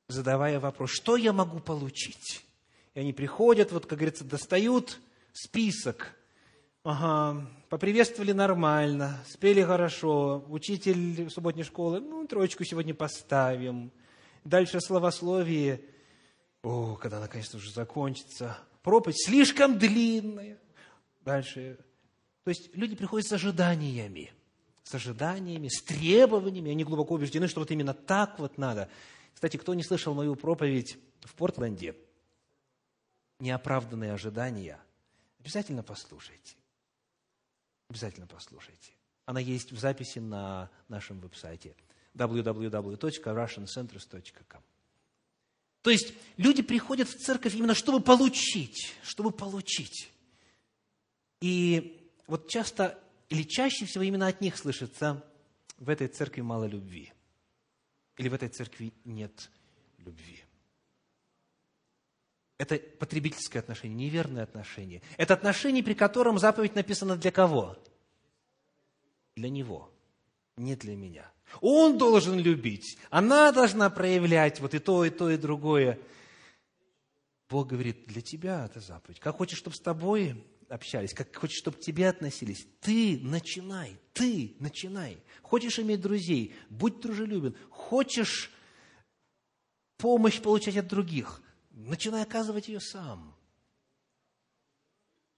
[0.08, 2.46] задавая вопрос, что я могу получить?
[2.94, 5.00] И они приходят, вот, как говорится, достают
[5.34, 6.14] список.
[6.90, 13.92] Ага, поприветствовали нормально, спели хорошо, учитель субботней школы, ну, троечку сегодня поставим.
[14.46, 15.82] Дальше словословие.
[16.64, 18.58] О, когда наконец-то уже закончится.
[18.84, 20.60] Проповедь слишком длинная.
[21.26, 21.78] Дальше.
[22.46, 24.32] То есть люди приходят с ожиданиями,
[24.84, 26.72] с ожиданиями, с требованиями.
[26.72, 28.88] Они глубоко убеждены, что вот именно так вот надо.
[29.34, 31.98] Кстати, кто не слышал мою проповедь в Портленде–
[33.40, 34.80] неоправданные ожидания,
[35.38, 36.56] обязательно послушайте.
[37.90, 38.92] Обязательно послушайте.
[39.26, 41.76] Она есть в записи на нашем веб-сайте
[42.16, 44.62] www.russiancenters.com.
[45.82, 50.12] То есть люди приходят в церковь именно чтобы получить, чтобы получить.
[51.40, 55.24] И вот часто или чаще всего именно от них слышится,
[55.78, 57.14] в этой церкви мало любви.
[58.18, 59.50] Или в этой церкви нет
[60.00, 60.44] любви.
[62.58, 65.02] Это потребительское отношение, неверное отношение.
[65.18, 67.78] Это отношение, при котором заповедь написана для кого?
[69.36, 69.92] Для него,
[70.56, 71.32] не для меня.
[71.62, 76.00] Он должен любить, она должна проявлять вот и то, и то, и другое.
[77.50, 79.20] Бог говорит, для тебя это заповедь.
[79.20, 82.68] Как хочешь, чтобы с тобой общались, как хочешь, чтобы к тебе относились.
[82.82, 85.18] Ты начинай, ты начинай.
[85.42, 87.56] Хочешь иметь друзей, будь дружелюбен.
[87.70, 88.52] Хочешь
[89.98, 91.42] помощь получать от других,
[91.78, 93.36] начинай оказывать ее сам.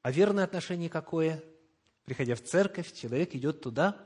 [0.02, 1.44] А верное отношение какое?
[2.06, 3.98] Приходя в церковь, человек идет туда,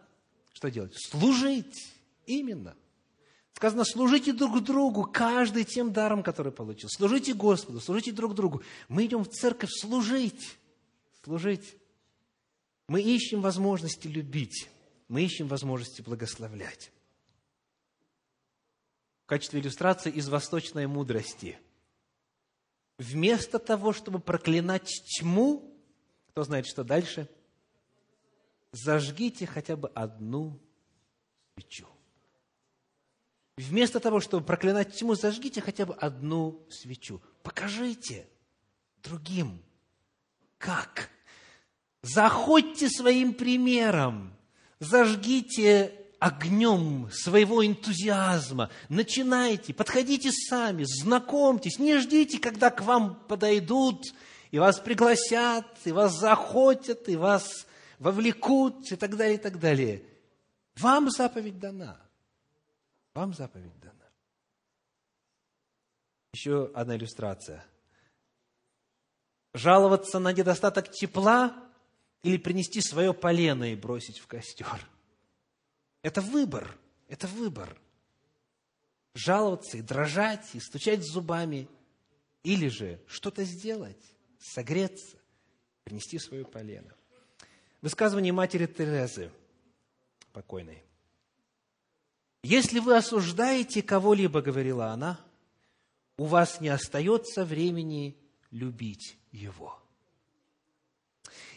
[0.53, 0.93] что делать?
[0.95, 1.93] Служить.
[2.25, 2.75] Именно.
[3.53, 6.89] Сказано, служите друг другу, каждый тем даром, который получил.
[6.89, 8.63] Служите Господу, служите друг другу.
[8.87, 10.57] Мы идем в церковь служить,
[11.23, 11.77] служить.
[12.87, 14.69] Мы ищем возможности любить,
[15.07, 16.91] мы ищем возможности благословлять.
[19.23, 21.57] В качестве иллюстрации из восточной мудрости.
[23.03, 25.77] Вместо того, чтобы проклинать тьму,
[26.29, 27.27] кто знает, что дальше,
[28.71, 30.57] зажгите хотя бы одну
[31.53, 31.85] свечу.
[33.57, 37.21] Вместо того, чтобы проклинать тьму, зажгите хотя бы одну свечу.
[37.43, 38.25] Покажите
[39.03, 39.61] другим,
[40.57, 41.09] как.
[42.03, 44.33] Заходьте своим примером,
[44.79, 54.05] зажгите огнем своего энтузиазма, начинайте, подходите сами, знакомьтесь, не ждите, когда к вам подойдут,
[54.49, 57.67] и вас пригласят, и вас захотят, и вас
[57.99, 60.01] вовлекут, и так далее, и так далее.
[60.77, 61.99] Вам заповедь дана.
[63.13, 63.93] Вам заповедь дана.
[66.33, 67.65] Еще одна иллюстрация.
[69.53, 71.53] Жаловаться на недостаток тепла
[72.21, 74.87] или принести свое полено и бросить в костер.
[76.03, 77.75] Это выбор, это выбор.
[79.15, 81.67] Жаловаться и дрожать, и стучать зубами,
[82.43, 84.03] или же что-то сделать,
[84.39, 85.17] согреться,
[85.83, 86.93] принести свое полено.
[87.81, 89.31] Высказывание матери Терезы,
[90.33, 90.83] покойной.
[92.43, 95.19] Если вы осуждаете кого-либо, говорила она,
[96.17, 98.17] у вас не остается времени
[98.51, 99.79] любить его.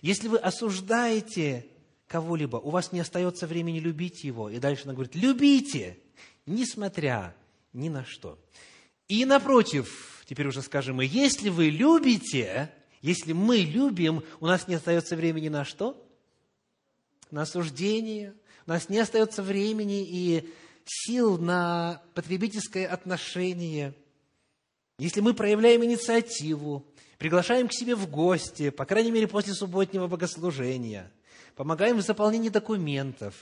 [0.03, 1.67] Если вы осуждаете
[2.09, 4.51] кого-либо, у вас не остается времени любить его.
[4.51, 5.99] И дальше она говорит, любите,
[6.47, 7.35] несмотря
[7.73, 8.39] ни на что.
[9.09, 15.17] И напротив, теперь уже скажем если вы любите, если мы любим, у нас не остается
[15.17, 16.03] времени на что?
[17.31, 18.35] На осуждение.
[18.67, 20.49] У нас не остается времени и
[20.85, 23.95] сил на потребительское отношение,
[24.99, 26.87] если мы проявляем инициативу,
[27.19, 31.13] приглашаем к себе в гости, по крайней мере, после субботнего богослужения,
[31.57, 33.35] помогаем в заполнении документов,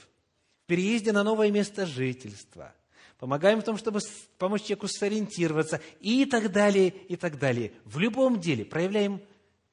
[0.63, 2.73] в переезде на новое место жительства,
[3.19, 3.99] помогаем в том, чтобы
[4.39, 7.73] помочь человеку сориентироваться и так далее, и так далее.
[7.83, 9.21] В любом деле проявляем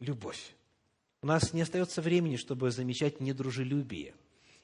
[0.00, 0.54] любовь.
[1.22, 4.14] У нас не остается времени, чтобы замечать недружелюбие.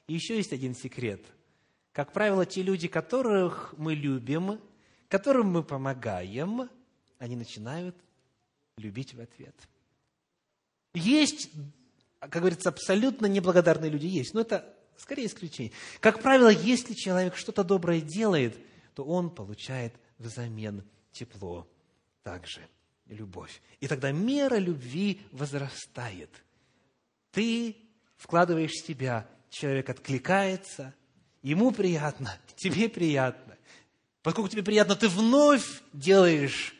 [0.05, 1.25] И еще есть один секрет–
[1.91, 4.61] как правило, те люди, которых мы любим,
[5.07, 6.69] которым мы помогаем,
[7.17, 7.95] они начинают
[8.77, 9.55] любить в ответ.
[10.93, 11.51] Есть,
[12.27, 15.71] как говорится, абсолютно неблагодарные люди, есть, но это скорее исключение.
[15.99, 18.57] Как правило, если человек что-то доброе делает,
[18.93, 21.67] то он получает взамен тепло,
[22.23, 22.61] также
[23.05, 23.61] любовь.
[23.79, 26.29] И тогда мера любви возрастает.
[27.31, 27.77] Ты
[28.17, 30.93] вкладываешь в себя, человек откликается,
[31.41, 33.57] Ему приятно, тебе приятно.
[34.21, 36.75] Поскольку тебе приятно, ты вновь делаешь,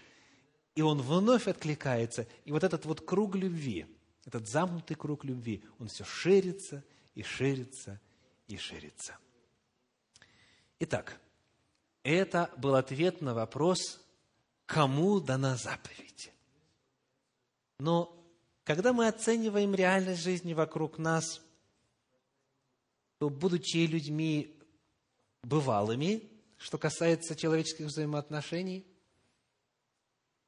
[0.75, 2.27] и он вновь откликается.
[2.45, 3.85] И вот этот вот круг любви,
[4.25, 6.83] этот замкнутый круг любви, он все ширится
[7.15, 7.99] и ширится
[8.47, 9.17] и ширится.
[10.79, 11.19] Итак,
[12.03, 13.99] это был ответ на вопрос,
[14.65, 16.31] кому дана заповедь.
[17.79, 18.15] Но
[18.63, 21.41] когда мы оцениваем реальность жизни вокруг нас–
[23.19, 24.57] то, будучи людьми
[25.43, 26.23] бывалыми,
[26.57, 28.87] что касается человеческих взаимоотношений,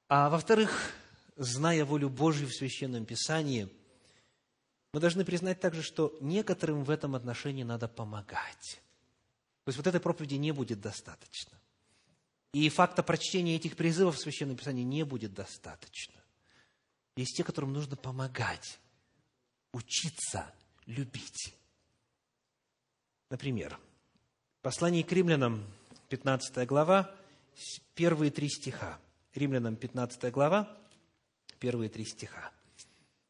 [0.08, 0.72] а во-вторых,
[1.44, 3.70] зная волю Божью в Священном Писании,
[4.94, 8.82] мы должны признать также, что некоторым в этом отношении надо помогать.
[9.64, 11.58] То есть вот этой проповеди не будет достаточно.
[12.54, 16.16] И факта прочтения этих призывов в Священном Писании не будет достаточно.
[17.16, 18.80] Есть те, которым нужно помогать,
[19.72, 20.54] учиться
[20.86, 21.54] любить.
[23.30, 23.80] Например,
[24.62, 25.66] послание к римлянам,
[26.10, 27.16] 15 глава,
[27.96, 29.00] первые три стиха.
[29.34, 30.78] Римлянам 15 глава,
[31.62, 32.52] первые три стиха.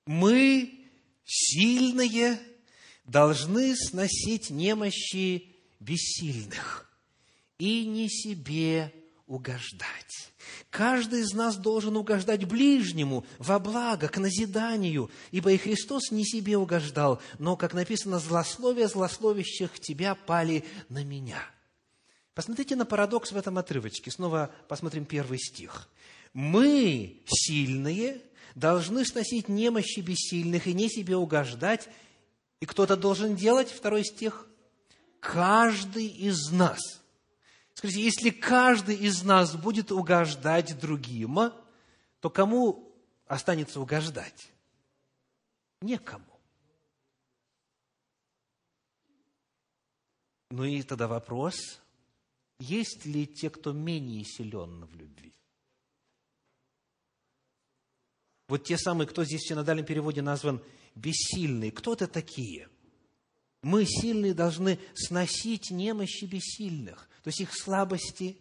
[0.08, 0.88] «Мы,
[1.26, 2.40] сильные,
[3.04, 6.90] должны сносить немощи бессильных
[7.60, 8.94] и не себе
[9.28, 10.32] угождать.
[10.70, 16.58] Каждый из нас должен угождать ближнему во благо, к назиданию, ибо и Христос не себе
[16.58, 21.44] угождал, но, как написано, злословие злословящих тебя пали на меня.
[22.34, 24.10] Посмотрите на парадокс в этом отрывочке.
[24.10, 25.90] Снова посмотрим первый стих.
[26.34, 28.22] Мы, сильные,
[28.56, 31.90] должны сносить немощи бессильных и не себе угождать.
[32.60, 34.48] И кто-то должен делать, второй стих,
[35.20, 36.80] каждый из нас–
[37.82, 41.52] Скажите, если каждый из нас будет угождать другим,
[42.20, 44.52] то кому останется угождать?
[45.82, 46.40] Некому.
[50.52, 51.82] Ну и тогда вопрос,
[52.60, 55.34] есть ли те, кто менее силен в любви?
[58.52, 60.62] Вот те самые, кто здесь в синодальном переводе назван
[60.94, 61.72] бессильные.
[61.72, 62.68] Кто это такие?
[63.62, 68.38] Мы, сильные, должны сносить немощи бессильных, то есть их слабости,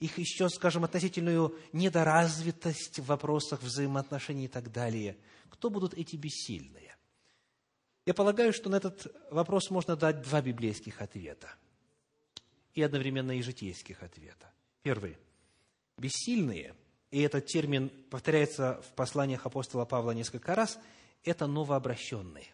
[0.00, 5.16] их еще, скажем, относительную недоразвитость в вопросах взаимоотношений и так далее.
[5.48, 6.94] Кто будут эти бессильные?
[8.04, 11.48] Я полагаю, что на этот вопрос можно дать два библейских ответа
[12.74, 14.52] и одновременно и житейских ответа.
[14.82, 15.16] Первый.
[15.96, 16.74] Бессильные,
[17.14, 20.80] и этот термин повторяется в посланиях апостола Павла несколько раз,
[21.22, 22.48] это новообращенные.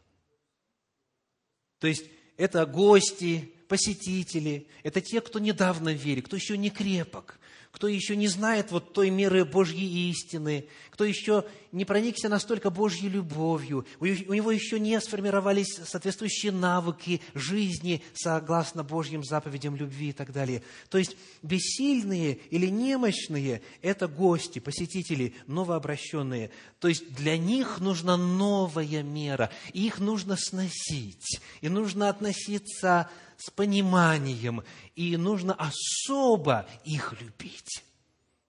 [1.79, 2.05] То есть,
[2.37, 7.40] это гости, посетители, это те, кто недавно в вере, кто еще не крепок,
[7.71, 13.09] кто еще не знает вот той меры Божьей истины, кто еще не проникся настолько Божьей
[13.09, 20.33] любовью, у него еще не сформировались соответствующие навыки жизни согласно Божьим заповедям любви и так
[20.33, 20.63] далее.
[20.89, 26.51] То есть бессильные или немощные– это гости, посетители, новообращенные.
[26.81, 33.09] То есть для них нужна новая мера, и их нужно сносить, и нужно относиться
[33.41, 34.63] с пониманием,
[34.97, 37.83] и нужно особо их любить.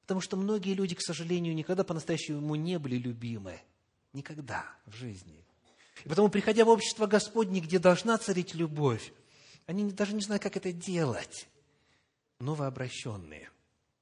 [0.01, 3.61] Потому что многие люди, к сожалению, никогда по-настоящему не были любимы.
[4.11, 5.45] Никогда в жизни.
[6.03, 9.13] И потому, приходя в общество Господне, где должна царить любовь,
[9.67, 11.47] они даже не знают, как это делать.
[12.39, 13.49] Новообращенные,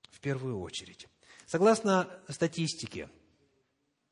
[0.10, 1.08] в первую очередь.
[1.46, 3.10] Согласно статистике,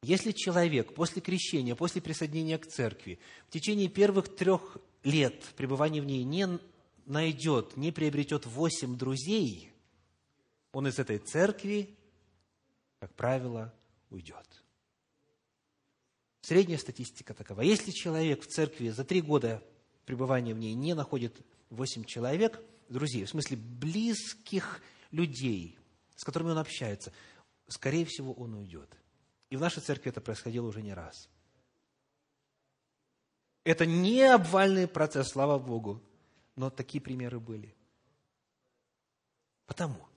[0.03, 4.77] если человек после крещения, после присоединения к церкви в течение первых трех
[5.07, 6.59] лет пребывания в ней не
[7.05, 9.71] найдет, не приобретет восемь друзей,
[10.73, 11.97] он из этой церкви,
[12.99, 13.73] как правило,
[14.09, 14.45] уйдет.
[16.41, 17.61] Средняя статистика такова.
[17.61, 19.63] Если человек в церкви за три года
[20.05, 24.81] пребывания в ней не находит восемь человек, друзей, в смысле близких
[25.11, 25.77] людей,
[26.15, 27.13] с которыми он общается,
[27.67, 28.89] скорее всего, он уйдет.
[29.49, 31.29] И в нашей церкви это происходило уже не раз.
[33.67, 36.01] Это не обвальный процесс, слава Богу,
[36.55, 37.75] но такие примеры были.
[39.65, 40.07] Потому,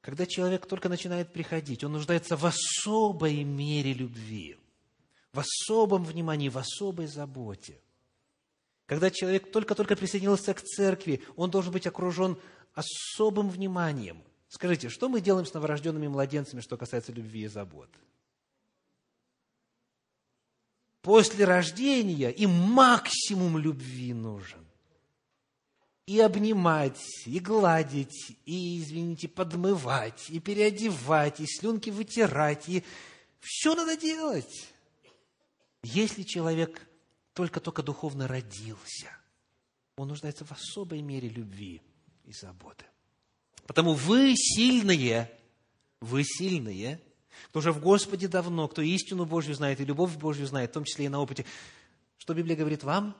[0.00, 4.56] когда человек только начинает приходить, он нуждается в особой мере любви,
[5.32, 7.80] в особом внимании, в особой заботе.
[8.86, 12.38] Когда человек только-только присоединился к церкви, он должен быть окружен
[12.74, 14.22] особым вниманием.
[14.46, 17.90] Скажите, что мы делаем с новорожденными младенцами, что касается любви и забот?
[21.06, 24.66] После рождения им максимум любви нужен.
[26.04, 32.82] И обнимать, и гладить, и, извините, подмывать, и переодевать, и слюнки вытирать, и
[33.38, 34.66] все надо делать.
[35.84, 36.84] Если человек
[37.34, 39.08] только-только духовно родился,
[39.94, 41.82] он нуждается в особой мере любви
[42.24, 42.84] и заботы.
[43.68, 45.30] Потому вы сильные,
[46.00, 47.00] вы сильные–
[47.48, 50.84] кто уже в Господе давно, кто истину Божью знает и любовь Божью знает, в том
[50.84, 51.44] числе и на опыте.
[52.18, 53.16] Что Библия говорит вам?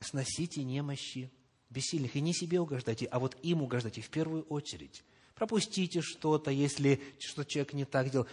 [0.00, 1.30] Сносите немощи
[1.70, 5.04] бессильных, и не себе угождайте, а вот им угождайте в первую очередь.
[5.34, 8.26] Пропустите что-то, если что человек не так делал.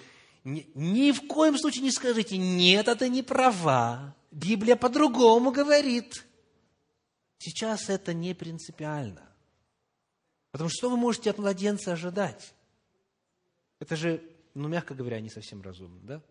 [0.43, 4.15] Ни, ни в коем случае не скажите, нет, это не права.
[4.31, 6.25] Библия по-другому говорит.
[7.37, 9.27] Сейчас это не принципиально.
[10.51, 12.53] Потому что что вы можете от младенца ожидать?
[13.79, 14.23] Это же
[14.55, 16.21] ну, мягко говоря, не совсем разумно, да?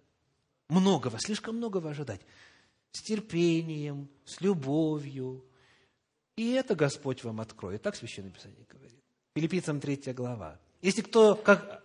[0.68, 2.22] Многого, слишком многого ожидать.
[2.90, 5.44] С терпением, с любовью.
[6.36, 7.82] И это Господь вам откроет.
[7.82, 8.98] Так Священное Писание говорит.
[9.34, 10.58] Филиппийцам 3 глава.
[10.80, 11.84] Если кто как,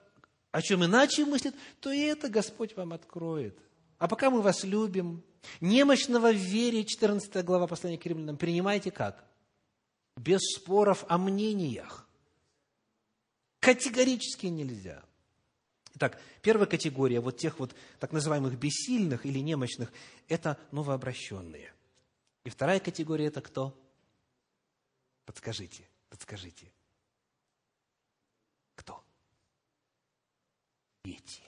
[0.52, 3.60] о чем иначе мыслит, то и это Господь вам откроет.
[3.98, 5.24] А пока мы вас любим,
[5.60, 9.26] немощного в вере, 14 глава послания к римлянам, принимайте как?
[10.16, 12.08] Без споров о мнениях.
[13.60, 15.04] Категорически нельзя.
[15.96, 19.92] Итак, первая категория вот тех вот так называемых бессильных или немощных–
[20.28, 21.74] это новообращенные.
[22.44, 23.78] И вторая категория– это кто?
[25.26, 26.72] Подскажите, подскажите.
[28.76, 29.04] Кто?
[31.04, 31.44] Дети.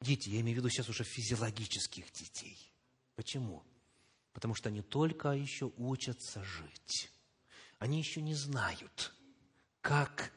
[0.00, 2.58] Дети, я имею в виду сейчас уже физиологических детей.
[3.14, 3.62] Почему?
[4.32, 7.10] Потому что они только еще учатся жить.
[7.78, 9.14] Они еще не знают,
[9.80, 10.32] как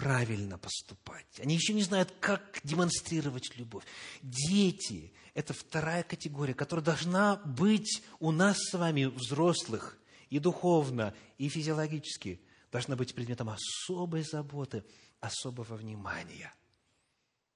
[0.00, 1.40] правильно поступать.
[1.40, 3.84] Они еще не знают, как демонстрировать любовь.
[4.22, 9.98] Дети– это вторая категория, которая должна быть у нас с вами, взрослых,
[10.30, 12.40] и духовно, и физиологически,
[12.72, 14.84] должна быть предметом особой заботы,
[15.20, 16.54] особого внимания.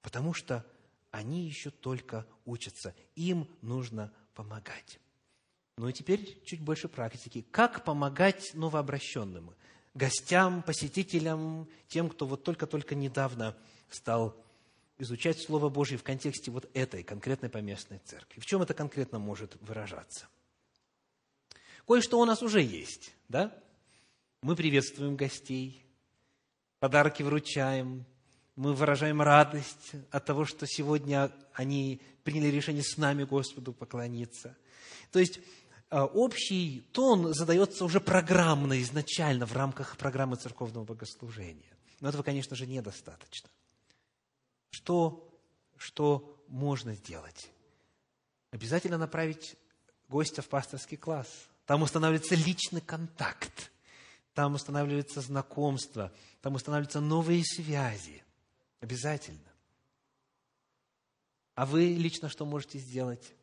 [0.03, 0.63] Потому что
[1.09, 4.99] они еще только учатся, им нужно помогать.
[5.77, 7.43] Ну и теперь чуть больше практики.
[7.49, 9.55] Как помогать новообращенным?
[9.95, 13.55] Гостям, посетителям, тем, кто вот только-только недавно
[13.89, 14.35] стал
[14.99, 18.39] изучать Слово Божье в контексте вот этой конкретной поместной церкви.
[18.39, 20.27] В чем это конкретно может выражаться?
[21.87, 23.57] Кое-что у нас уже есть, да?
[24.41, 25.83] Мы приветствуем гостей,
[26.79, 28.05] подарки вручаем,
[28.55, 34.55] мы выражаем радость от того, что сегодня они приняли решение с нами Господу поклониться.
[35.11, 35.39] То есть
[35.89, 41.75] общий тон задается уже программно, изначально, в рамках программы церковного богослужения.
[41.99, 43.49] Но этого, конечно же, недостаточно.
[44.69, 45.31] Что,
[45.77, 47.49] что можно сделать?
[48.51, 49.55] Обязательно направить
[50.07, 51.27] гостя в пасторский класс.
[51.65, 53.71] Там устанавливается личный контакт,
[54.33, 56.11] там устанавливается знакомство,
[56.41, 58.23] там устанавливаются новые связи.
[58.81, 59.39] Обязательно.
[61.55, 63.33] А вы лично что можете сделать?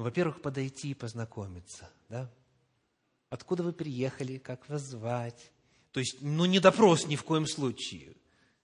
[0.00, 2.30] Ну, во-первых, подойти и познакомиться, да?
[3.28, 5.50] Откуда вы приехали, как вас звать?
[5.92, 8.16] То есть, ну, не допрос ни в коем случае.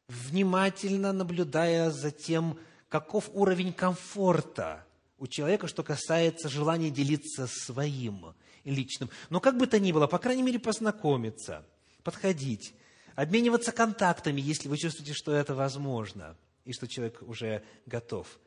[0.09, 2.59] Внимательно наблюдая за тем,
[2.89, 4.87] каков уровень комфорта
[5.18, 8.34] у человека, что касается желания делиться своим
[8.64, 9.11] личным.
[9.28, 11.66] Но как бы то ни было, по крайней мере, познакомиться,
[12.03, 12.72] подходить,
[13.14, 16.34] обмениваться контактами, если вы чувствуете, что это возможно,
[16.64, 18.39] и что человек уже готов.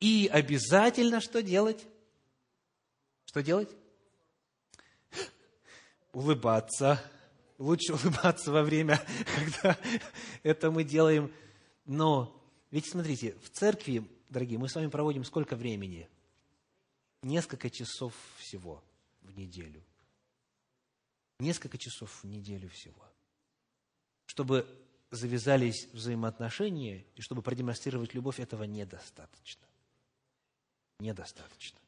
[0.00, 1.86] И обязательно что делать?
[3.36, 3.68] Что делать?
[6.14, 6.98] Улыбаться.
[7.58, 8.98] Лучше улыбаться во время,
[9.36, 9.78] когда
[10.42, 11.30] это мы делаем.
[11.84, 12.34] Но
[12.70, 16.08] ведь смотрите, в церкви, дорогие, мы с вами проводим сколько времени?
[17.20, 18.82] Несколько часов всего
[19.20, 19.84] в неделю.
[21.38, 23.06] Несколько часов в неделю всего.
[24.24, 24.66] Чтобы
[25.10, 29.66] завязались взаимоотношения, и чтобы продемонстрировать любовь, этого недостаточно.
[31.00, 31.80] Недостаточно.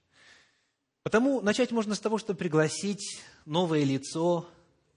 [1.08, 4.46] Потому начать можно с того, чтобы пригласить новое лицо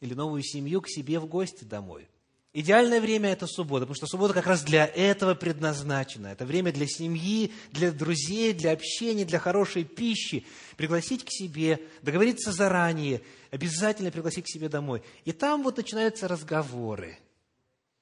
[0.01, 2.05] или новую семью к себе в гости домой.
[2.51, 6.27] Идеальное время– это суббота, потому что суббота как раз для этого предназначена.
[6.27, 10.45] Это время для семьи, для друзей, для общения, для хорошей пищи.
[10.75, 15.03] Пригласить к себе, договориться заранее, обязательно пригласить к себе домой.
[15.23, 17.19] И там вот начинаются разговоры,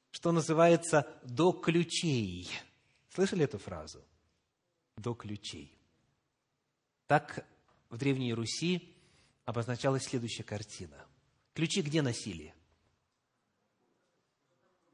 [0.10, 2.50] что называется «до ключей».
[3.14, 4.04] Слышали эту фразу?
[4.98, 5.78] «До ключей».
[7.06, 7.46] Так
[7.90, 8.96] в Древней Руси
[9.46, 11.06] обозначалась следующая картина.
[11.54, 12.54] Ключи где носили?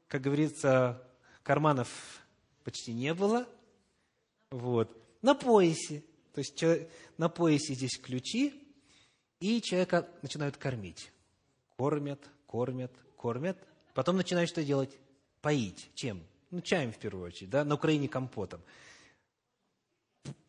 [0.08, 1.02] Как говорится,
[1.42, 2.22] карманов
[2.64, 3.46] почти не было.
[4.50, 4.96] Вот.
[5.22, 6.02] На поясе.
[6.32, 8.54] То есть на поясе здесь ключи,
[9.40, 11.10] и человека начинают кормить.
[11.76, 13.58] Кормят, кормят, кормят.
[13.94, 14.98] Потом начинают что делать?
[15.40, 15.90] Поить.
[15.94, 16.22] Чем?
[16.50, 18.62] Ну, чаем в первую очередь, да, на Украине компотом.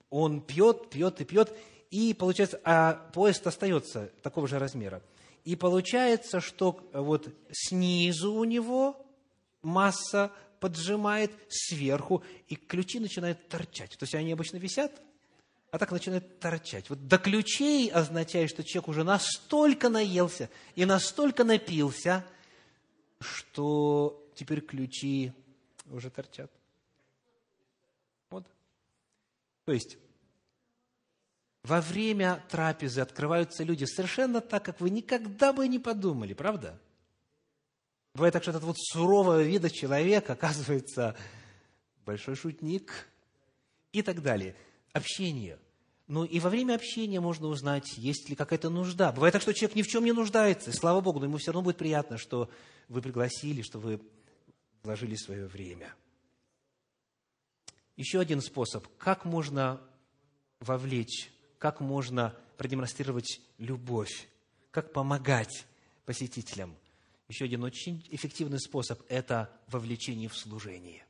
[0.09, 1.53] Он пьет, пьет и пьет,
[1.91, 5.01] и получается, а поезд остается такого же размера.
[5.45, 9.05] И получается, что вот снизу у него
[9.61, 13.91] масса поджимает сверху, и ключи начинают торчать.
[13.91, 14.91] То есть они обычно висят,
[15.71, 16.89] а так начинают торчать.
[16.89, 22.25] Вот до ключей означает, что человек уже настолько наелся и настолько напился,
[23.19, 25.33] что теперь ключи
[25.91, 26.51] уже торчат.
[28.29, 28.45] Вот.
[29.65, 29.97] То есть
[31.67, 36.79] во время трапезы открываются люди совершенно так, как вы никогда бы не подумали, правда?
[38.13, 41.17] Бывает так, что этот вот сурового вида человек оказывается
[42.05, 43.09] большой шутник
[43.91, 44.55] и так далее.
[44.93, 45.59] Общение.
[46.07, 49.11] Ну и во время общения можно узнать, есть ли какая-то нужда.
[49.11, 51.63] Бывает так, что человек ни в чем не нуждается, слава Богу, но ему все равно
[51.63, 52.49] будет приятно, что
[52.87, 53.99] вы пригласили, что вы
[54.83, 55.93] вложили свое время.
[57.97, 59.81] Еще один способ, как можно
[60.61, 61.29] вовлечь
[61.59, 64.27] как можно продемонстрировать любовь,
[64.71, 65.65] как помогать
[66.05, 66.75] посетителям.
[67.27, 71.05] Еще один очень эффективный способ– это вовлечение в служение.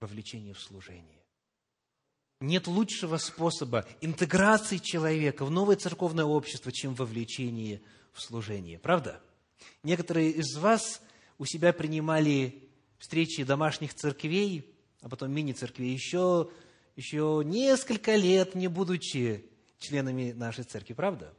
[0.00, 1.18] Вовлечение в служение.
[2.40, 7.82] Нет лучшего способа интеграции человека в новое церковное общество, чем вовлечение
[8.12, 8.78] в служение.
[8.78, 9.20] Правда?
[9.82, 11.02] Некоторые из вас
[11.38, 12.68] у себя принимали
[12.98, 16.48] встречи домашних церквей, а потом мини-церквей еще
[16.98, 21.32] еще несколько лет не будучи членами нашей церкви, правда?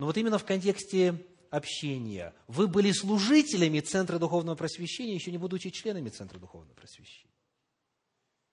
[0.00, 2.34] Но вот именно в контексте общения.
[2.48, 7.32] Вы были служителями Центра Духовного Просвещения, еще не будучи членами Центра Духовного Просвещения.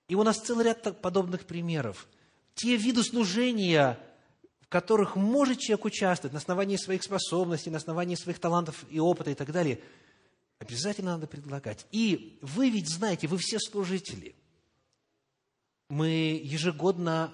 [0.08, 2.08] И у нас целый ряд подобных примеров.
[2.53, 3.97] Те виды служения,
[4.62, 9.32] в которых может человек участвовать на основании своих способностей, на основании своих талантов и опыта
[9.32, 9.82] и так далее,
[10.60, 11.88] обязательно надо предлагать.
[11.91, 14.36] И вы ведь знаете, вы все служители–
[15.90, 17.34] мы ежегодно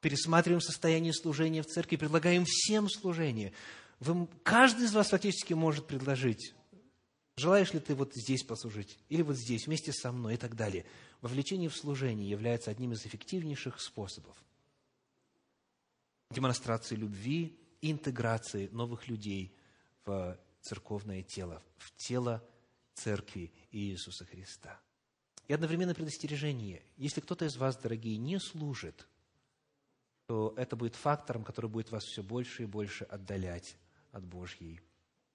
[0.00, 3.52] пересматриваем состояние служения в церкви, предлагаем всем служение.
[4.00, 6.54] Вы, каждый из вас фактически может предложить,
[7.36, 10.84] желаешь ли ты вот здесь послужить, или вот здесь, вместе со мной и так далее.
[11.20, 14.36] Вовлечение в служение является одним из эффективнейших способов
[16.30, 19.54] демонстрации любви интеграции новых людей
[20.04, 22.46] в церковное тело, в тело
[22.94, 24.80] Церкви Иисуса Христа.
[25.48, 26.82] И одновременно предостережение.
[26.96, 29.08] Если кто-то из вас, дорогие, не служит,
[30.26, 33.76] то это будет фактором, который будет вас все больше и больше отдалять
[34.12, 34.82] от Божьей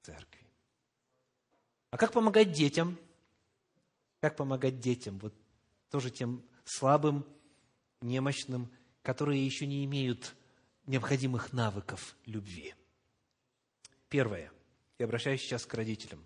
[0.03, 0.45] Церкви.
[1.89, 2.97] А как помогать детям?
[4.21, 5.17] Как помогать детям?
[5.17, 5.33] Вот
[5.89, 7.25] тоже тем слабым,
[8.01, 10.35] немощным, которые еще не имеют
[10.85, 12.75] необходимых навыков любви.
[14.09, 14.51] Первое.
[14.99, 16.23] Я обращаюсь сейчас к родителям.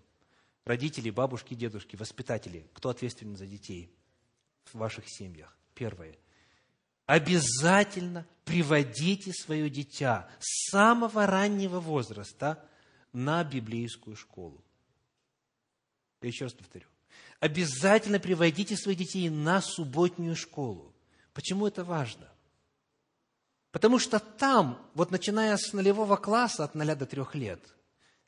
[0.68, 2.68] Родители, бабушки, дедушки, воспитатели.
[2.74, 3.90] Кто ответственен за детей
[4.64, 5.56] в ваших семьях?
[5.72, 6.14] Первое.
[7.06, 12.62] Обязательно приводите свое дитя с самого раннего возраста
[13.14, 14.62] на библейскую школу.
[16.20, 16.84] Я еще раз повторю.
[17.40, 20.94] Обязательно приводите своих детей на субботнюю школу.
[21.32, 22.28] Почему это важно?
[23.70, 27.74] Потому что там, вот начиная с нулевого класса, от 0 до 3 лет,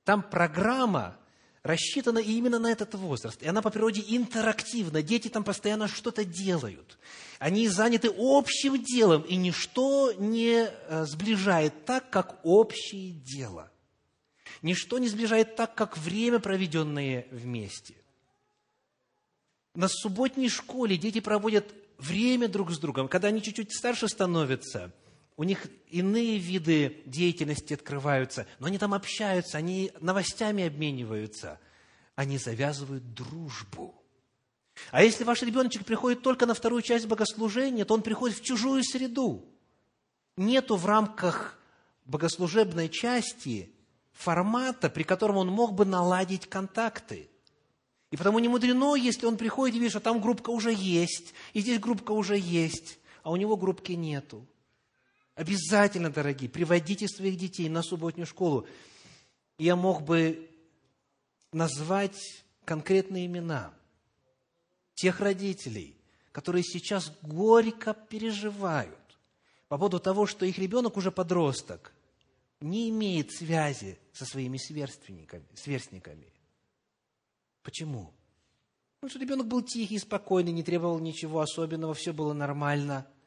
[0.05, 1.19] там программа
[1.62, 3.42] рассчитана именно на этот возраст.
[3.42, 5.02] И она по природе интерактивна.
[5.02, 6.98] Дети там постоянно что-то делают.
[7.38, 13.70] Они заняты общим делом, и ничто не э, сближает так, как общее дело.
[14.62, 17.94] Ничто не сближает так, как время, проведенное вместе.
[19.74, 23.08] На субботней школе дети проводят время друг с другом.
[23.08, 24.92] Когда они чуть-чуть старше становятся–
[25.41, 31.59] у них иные виды деятельности открываются, но они там общаются, они новостями обмениваются,
[32.14, 33.95] они завязывают дружбу.
[34.91, 38.84] А если ваш ребеночек приходит только на вторую часть богослужения, то он приходит в чужую
[38.84, 39.49] среду.
[40.36, 41.59] Нету в рамках
[42.05, 43.72] богослужебной части
[44.12, 47.30] формата, при котором он мог бы наладить контакты.
[48.11, 51.61] И потому не мудрено, если он приходит и видит, что там группка уже есть, и
[51.61, 54.47] здесь группка уже есть, а у него группки нету.
[55.41, 58.66] Обязательно, дорогие, приводите своих детей на субботнюю школу.
[59.57, 60.51] Я мог бы
[61.51, 63.72] назвать конкретные имена
[64.93, 65.97] тех родителей,
[66.30, 68.99] которые сейчас горько переживают
[69.68, 71.95] по поводу того, что их ребенок уже подросток,
[72.61, 75.47] не имеет связи со своими сверстниками.
[75.55, 76.30] сверстниками.
[77.62, 78.12] Почему?
[79.01, 83.07] Потому что ребенок был тихий, спокойный, не требовал ничего особенного, все было нормально–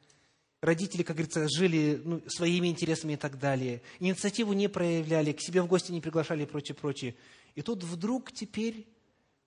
[0.64, 5.60] родители, как говорится, жили ну, своими интересами и так далее, инициативу не проявляли, к себе
[5.60, 7.14] в гости не приглашали и прочее, прочее.
[7.54, 8.86] И тут вдруг теперь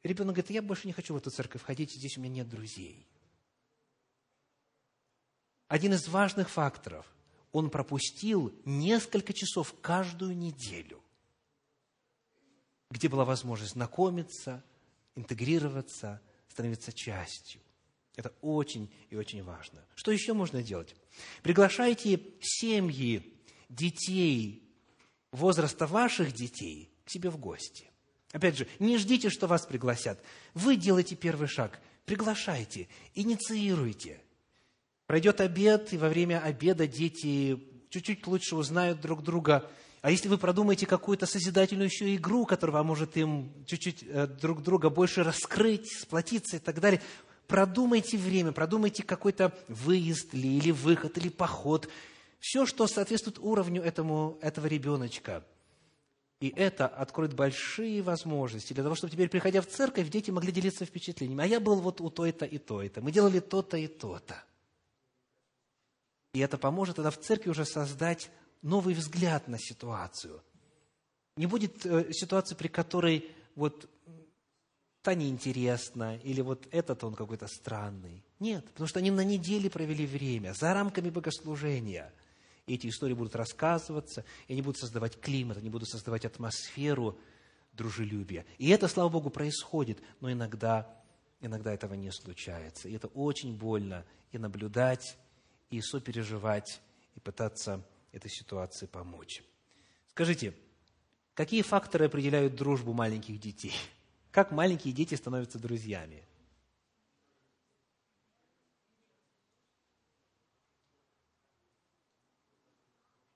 [0.03, 3.07] ребенок говорит, я больше не хочу в эту церковь ходить, здесь у меня нет друзей.
[5.67, 7.05] Один из важных факторов,
[7.51, 11.01] он пропустил несколько часов каждую неделю,
[12.91, 14.63] где была возможность знакомиться,
[15.15, 17.59] интегрироваться, становиться частью.
[18.17, 19.85] Это очень и очень важно.
[19.95, 20.95] Что еще можно делать?
[21.43, 23.39] Приглашайте семьи
[23.69, 24.67] детей
[25.31, 27.85] возраста ваших детей к себе в гости.
[28.31, 30.19] Опять же, не ждите, что вас пригласят.
[30.55, 31.79] Вы делаете первый шаг.
[32.05, 34.19] Приглашайте, инициируйте.
[35.05, 39.69] Пройдет обед, и во время обеда дети чуть-чуть лучше узнают друг друга.
[40.01, 44.89] А если вы продумаете какую-то созидательную еще игру, которая может им чуть-чуть э, друг друга
[44.89, 47.01] больше раскрыть, сплотиться и так далее,
[47.47, 51.89] продумайте время, продумайте какой-то выезд ли, или выход, или поход.
[52.39, 55.43] Все, что соответствует уровню этому, этого ребеночка.
[56.39, 60.85] И это откроет большие возможности для того, чтобы теперь, приходя в церковь, дети могли делиться
[60.85, 61.43] впечатлениями.
[61.43, 63.01] А я был вот у той-то и той-то.
[63.01, 64.43] Мы делали то-то и то-то.
[66.33, 68.29] И это поможет тогда в церкви уже создать
[68.61, 70.43] новый взгляд на ситуацию.
[71.37, 73.89] Не будет э, ситуации, при которой вот
[75.07, 78.25] та неинтересно, или вот этот он какой-то странный.
[78.41, 82.13] Нет, потому что они на неделе провели время за рамками богослужения.
[82.65, 87.17] И эти истории будут рассказываться, и они будут создавать климат, они будут создавать атмосферу
[87.71, 88.45] дружелюбия.
[88.57, 90.93] И это, слава Богу, происходит, но иногда,
[91.39, 92.89] иногда этого не случается.
[92.89, 94.03] И это очень больно
[94.33, 95.17] и наблюдать,
[95.69, 96.81] и сопереживать,
[97.15, 97.81] и пытаться
[98.11, 99.41] этой ситуации помочь.
[100.09, 100.53] Скажите,
[101.33, 103.73] какие факторы определяют дружбу маленьких детей?
[104.37, 106.23] Как маленькие дети становятся друзьями?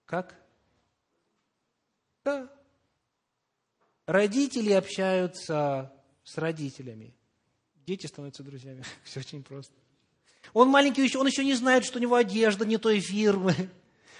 [0.05, 0.39] Как?
[2.23, 2.47] Да.
[4.05, 5.91] Родители общаются
[6.23, 7.15] с родителями.
[7.77, 8.83] Дети становятся друзьями.
[9.03, 9.73] Все очень просто.
[10.53, 13.55] Он маленький, он еще не знает, что у него одежда не той фирмы.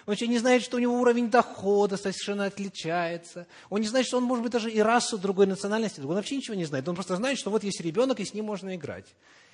[0.06, 3.48] Он еще не знает, что у него уровень дохода совершенно отличается.
[3.70, 6.00] Он не знает, что он может быть даже и расу другой национальности.
[6.00, 6.88] Он вообще ничего не знает.
[6.88, 9.06] Он просто знает, что вот есть ребенок, и с ним можно играть.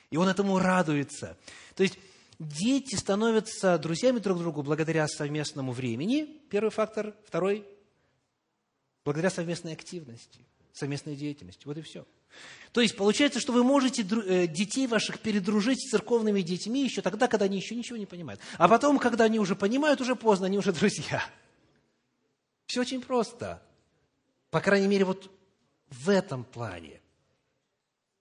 [0.09, 1.37] И он этому радуется.
[1.75, 1.97] То есть
[2.39, 6.27] дети становятся друзьями друг другу благодаря совместному времени.
[6.49, 7.13] Первый фактор.
[7.25, 7.65] Второй–
[9.05, 10.39] благодаря совместной активности,
[10.73, 11.61] совместной деятельности.
[11.65, 12.05] Вот и все.
[12.71, 17.27] То есть получается, что вы можете э, детей ваших передружить с церковными детьми еще тогда,
[17.27, 18.39] когда они еще ничего не понимают.
[18.57, 21.23] А потом, когда они уже понимают, уже поздно, они уже друзья.
[22.67, 23.63] Все очень просто.
[24.51, 25.31] По крайней мере, вот
[25.89, 27.01] в этом плане.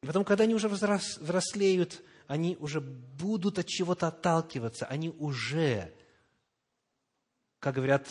[0.03, 5.93] И потом, когда они уже взрослеют, они уже будут от чего-то отталкиваться, они уже,
[7.59, 8.09] как говорят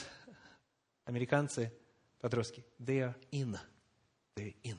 [1.06, 1.74] американцы,
[2.20, 3.58] подростки, they are in,
[4.36, 4.78] they are in.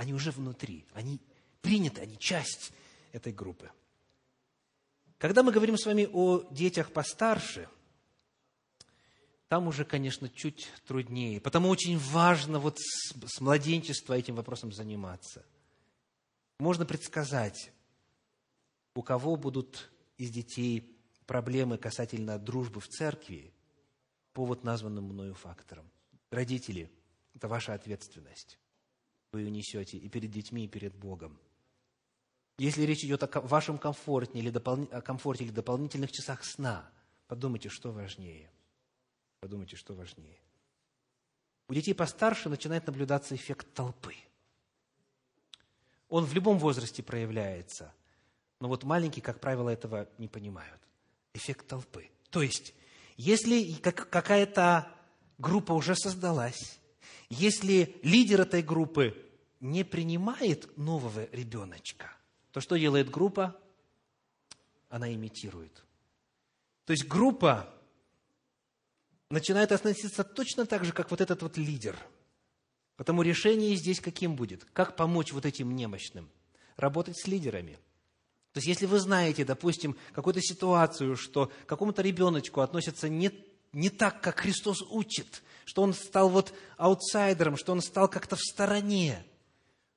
[0.00, 1.20] Они уже внутри, они
[1.60, 2.72] приняты, они часть
[3.12, 3.70] этой группы.
[5.18, 7.68] Когда мы говорим с вами о детях постарше,
[9.48, 11.38] там уже, конечно, чуть труднее.
[11.38, 15.44] Потому очень важно вот с, с младенчества этим вопросом заниматься.
[16.58, 17.70] Можно предсказать,
[18.94, 20.96] у кого будут из детей
[21.26, 23.52] проблемы касательно дружбы в церкви
[24.32, 25.90] по вот названным мною факторам.
[26.30, 26.90] Родители,
[27.34, 28.59] это ваша ответственность
[29.32, 31.38] вы ее несете и перед детьми, и перед Богом.
[32.58, 34.88] Если речь идет о вашем комфорте или, допол...
[34.90, 36.90] о комфорте или дополнительных часах сна,
[37.26, 38.50] подумайте, что важнее.
[39.40, 40.38] Подумайте, что важнее.
[41.68, 44.14] У детей постарше начинает наблюдаться эффект толпы.
[46.08, 47.94] Он в любом возрасте проявляется,
[48.58, 50.80] но вот маленькие, как правило, этого не понимают.
[51.32, 52.10] Эффект толпы.
[52.30, 52.74] То есть,
[53.16, 54.92] если какая-то
[55.38, 56.79] группа уже создалась,
[57.28, 59.16] если лидер этой группы
[59.60, 62.12] не принимает нового ребеночка,
[62.52, 63.56] то что делает группа?
[64.88, 65.84] Она имитирует.
[66.84, 67.72] То есть группа
[69.30, 71.96] начинает относиться точно так же, как вот этот вот лидер.
[72.96, 74.66] Потому решение здесь каким будет?
[74.72, 76.28] Как помочь вот этим немощным?
[76.76, 77.78] Работать с лидерами.
[78.52, 83.30] То есть, если вы знаете, допустим, какую-то ситуацию, что к какому-то ребеночку относятся не,
[83.72, 88.40] не так, как Христос учит, что он стал вот аутсайдером, что он стал как-то в
[88.40, 89.24] стороне.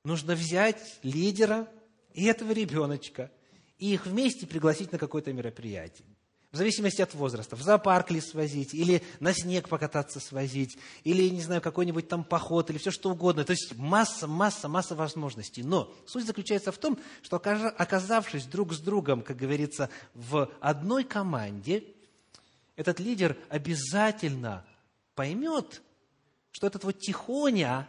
[0.04, 1.68] Нужно взять лидера
[2.12, 3.30] и этого ребеночка,
[3.78, 6.06] и их вместе пригласить на какое-то мероприятие.
[6.54, 7.56] В зависимости от возраста.
[7.56, 12.70] В зоопарк ли свозить, или на снег покататься свозить, или, не знаю, какой-нибудь там поход,
[12.70, 13.44] или все что угодно.
[13.44, 15.64] То есть масса, масса, масса возможностей.
[15.64, 21.82] Но суть заключается в том, что оказавшись друг с другом, как говорится, в одной команде,
[22.76, 24.64] этот лидер обязательно
[25.14, 25.82] поймет,
[26.50, 27.88] что этот вот тихоня,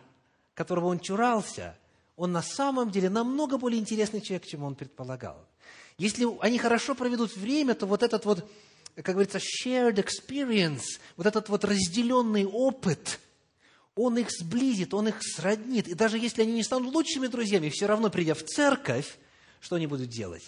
[0.54, 1.76] которого он чурался,
[2.16, 5.46] он на самом деле намного более интересный человек, чем он предполагал.
[5.98, 8.50] Если они хорошо проведут время, то вот этот вот,
[8.96, 13.20] как говорится, shared experience, вот этот вот разделенный опыт,
[13.96, 15.88] он их сблизит, он их сроднит.
[15.88, 19.18] И даже если они не станут лучшими друзьями, все равно, придя в церковь,
[19.62, 20.44] что они будут делать?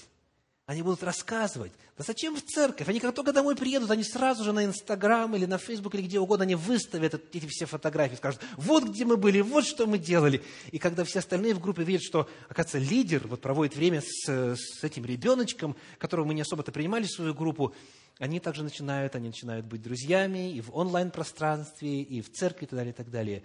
[0.68, 1.72] Они будут рассказывать.
[1.98, 2.90] Да зачем в церковь?
[2.90, 6.20] Они как только домой приедут, они сразу же на Инстаграм или на Фейсбук или где
[6.20, 10.44] угодно, они выставят эти все фотографии, скажут, вот где мы были, вот что мы делали.
[10.74, 14.84] И когда все остальные в группе видят, что, оказывается, лидер вот проводит время с, с
[14.84, 17.74] этим ребеночком, которого мы не особо-то принимали в свою группу,
[18.20, 22.78] они также начинают, они начинают быть друзьями и в онлайн-пространстве, и в церкви, и так
[22.78, 23.44] далее, и так далее.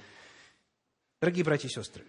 [1.20, 2.02] Дорогие братья и сестры,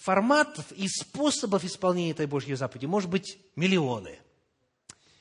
[0.00, 4.18] форматов и способов исполнения этой Божьей заповеди может быть миллионы.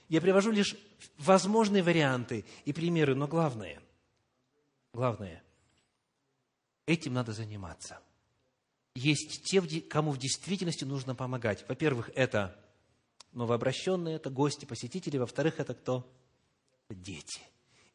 [0.08, 0.76] Я привожу лишь
[1.18, 3.82] возможные варианты и примеры, но главное,
[4.94, 5.44] главное,
[6.86, 8.00] этим надо заниматься.
[8.96, 11.64] Есть те, кому в действительности нужно помогать.
[11.68, 12.60] Во-первых, это
[13.34, 15.18] новообращенные, это гости, посетители.
[15.18, 16.12] Во-вторых, это кто?
[16.90, 17.42] Дети.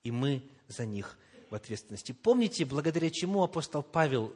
[0.04, 1.18] И мы за них
[1.50, 2.12] в ответственности.
[2.12, 4.32] Помните, благодаря чему апостол Павел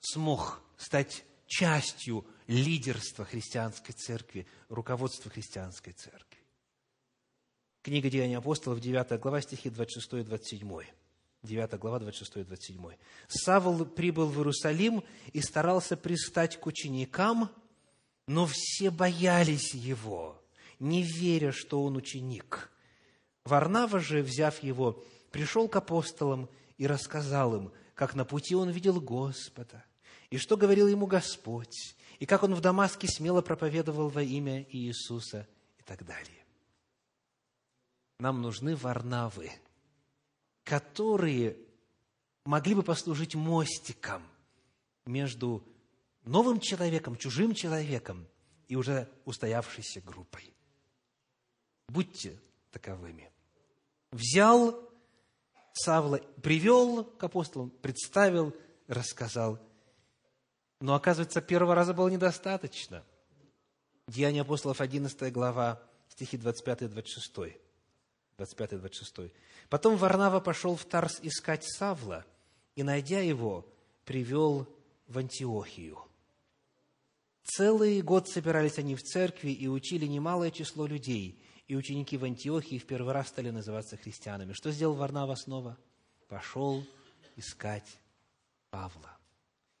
[0.00, 6.38] смог стать частью лидерства христианской церкви, руководства христианской церкви.
[7.82, 10.82] Книга Деяний апостолов, 9 глава, стихи 26 и 27.
[11.42, 12.96] 9 глава, 26 и 27.
[13.28, 17.50] «Савл прибыл в Иерусалим и старался пристать к ученикам,
[18.26, 20.42] но все боялись его,
[20.78, 22.70] не веря, что он ученик.
[23.44, 29.00] Варнава же, взяв его, пришел к апостолам и рассказал им, как на пути он видел
[29.00, 29.84] Господа,
[30.30, 35.46] и что говорил ему Господь, и как он в Дамаске смело проповедовал во имя Иисуса
[35.78, 36.44] и так далее.
[38.18, 39.52] Нам нужны варнавы,
[40.64, 41.56] которые
[42.44, 44.22] могли бы послужить мостиком
[45.06, 45.64] между
[46.24, 48.26] новым человеком, чужим человеком
[48.66, 50.52] и уже устоявшейся группой.
[51.88, 52.38] Будьте
[52.70, 53.30] таковыми.
[54.10, 54.88] взял
[55.72, 58.54] Савла, привел к апостолам, представил,
[58.88, 59.60] рассказал.
[60.80, 63.04] Но, оказывается, первого раза было недостаточно.
[64.06, 67.56] Деяния апостолов, 11 глава, стихи 25-26.
[68.38, 69.32] 25-26.
[69.68, 72.24] Потом Варнава пошел в Тарс искать Савла,
[72.76, 73.66] и, найдя его,
[74.04, 74.68] привел
[75.08, 75.98] в Антиохию.
[77.42, 82.78] Целый год собирались они в церкви и учили немалое число людей, и ученики в Антиохии
[82.78, 84.52] в первый раз стали называться христианами.
[84.52, 85.76] Что сделал Варнава снова?
[86.28, 86.84] Пошел
[87.36, 87.98] искать
[88.70, 89.17] Павла.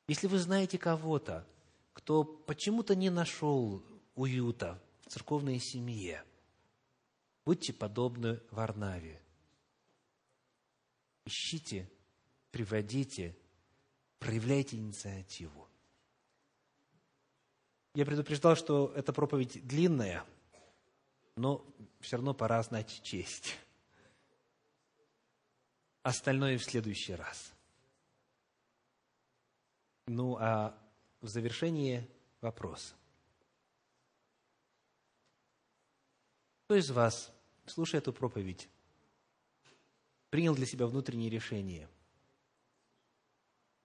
[0.08, 1.46] Если вы знаете кого-то,
[1.92, 3.84] кто почему-то не нашел
[4.14, 6.24] уюта в церковной семье,
[7.44, 9.20] будьте подобны Варнаве.
[11.26, 11.90] Ищите,
[12.50, 13.36] приводите,
[14.18, 15.68] проявляйте инициативу.
[17.94, 20.24] Я предупреждал, что эта проповедь длинная,
[21.36, 21.66] но
[22.00, 23.58] все равно пора знать честь.
[26.02, 27.52] Остальное в следующий раз.
[30.08, 30.74] Ну, а
[31.20, 32.08] в завершение
[32.40, 32.94] вопрос.
[36.64, 37.30] Кто из вас,
[37.66, 38.70] слушая эту проповедь,
[40.30, 41.90] принял для себя внутреннее решение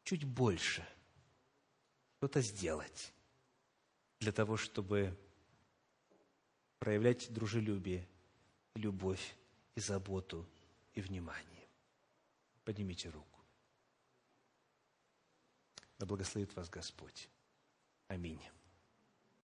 [0.06, 0.88] чуть больше
[2.18, 3.14] что-то сделать
[4.22, 5.18] для того, чтобы
[6.80, 8.08] проявлять дружелюбие,
[8.76, 9.36] любовь
[9.76, 10.48] и заботу
[10.94, 11.68] и внимание.
[12.64, 13.33] Поднимите руку.
[16.00, 17.30] Да благословит вас Господь.
[18.08, 18.42] Аминь.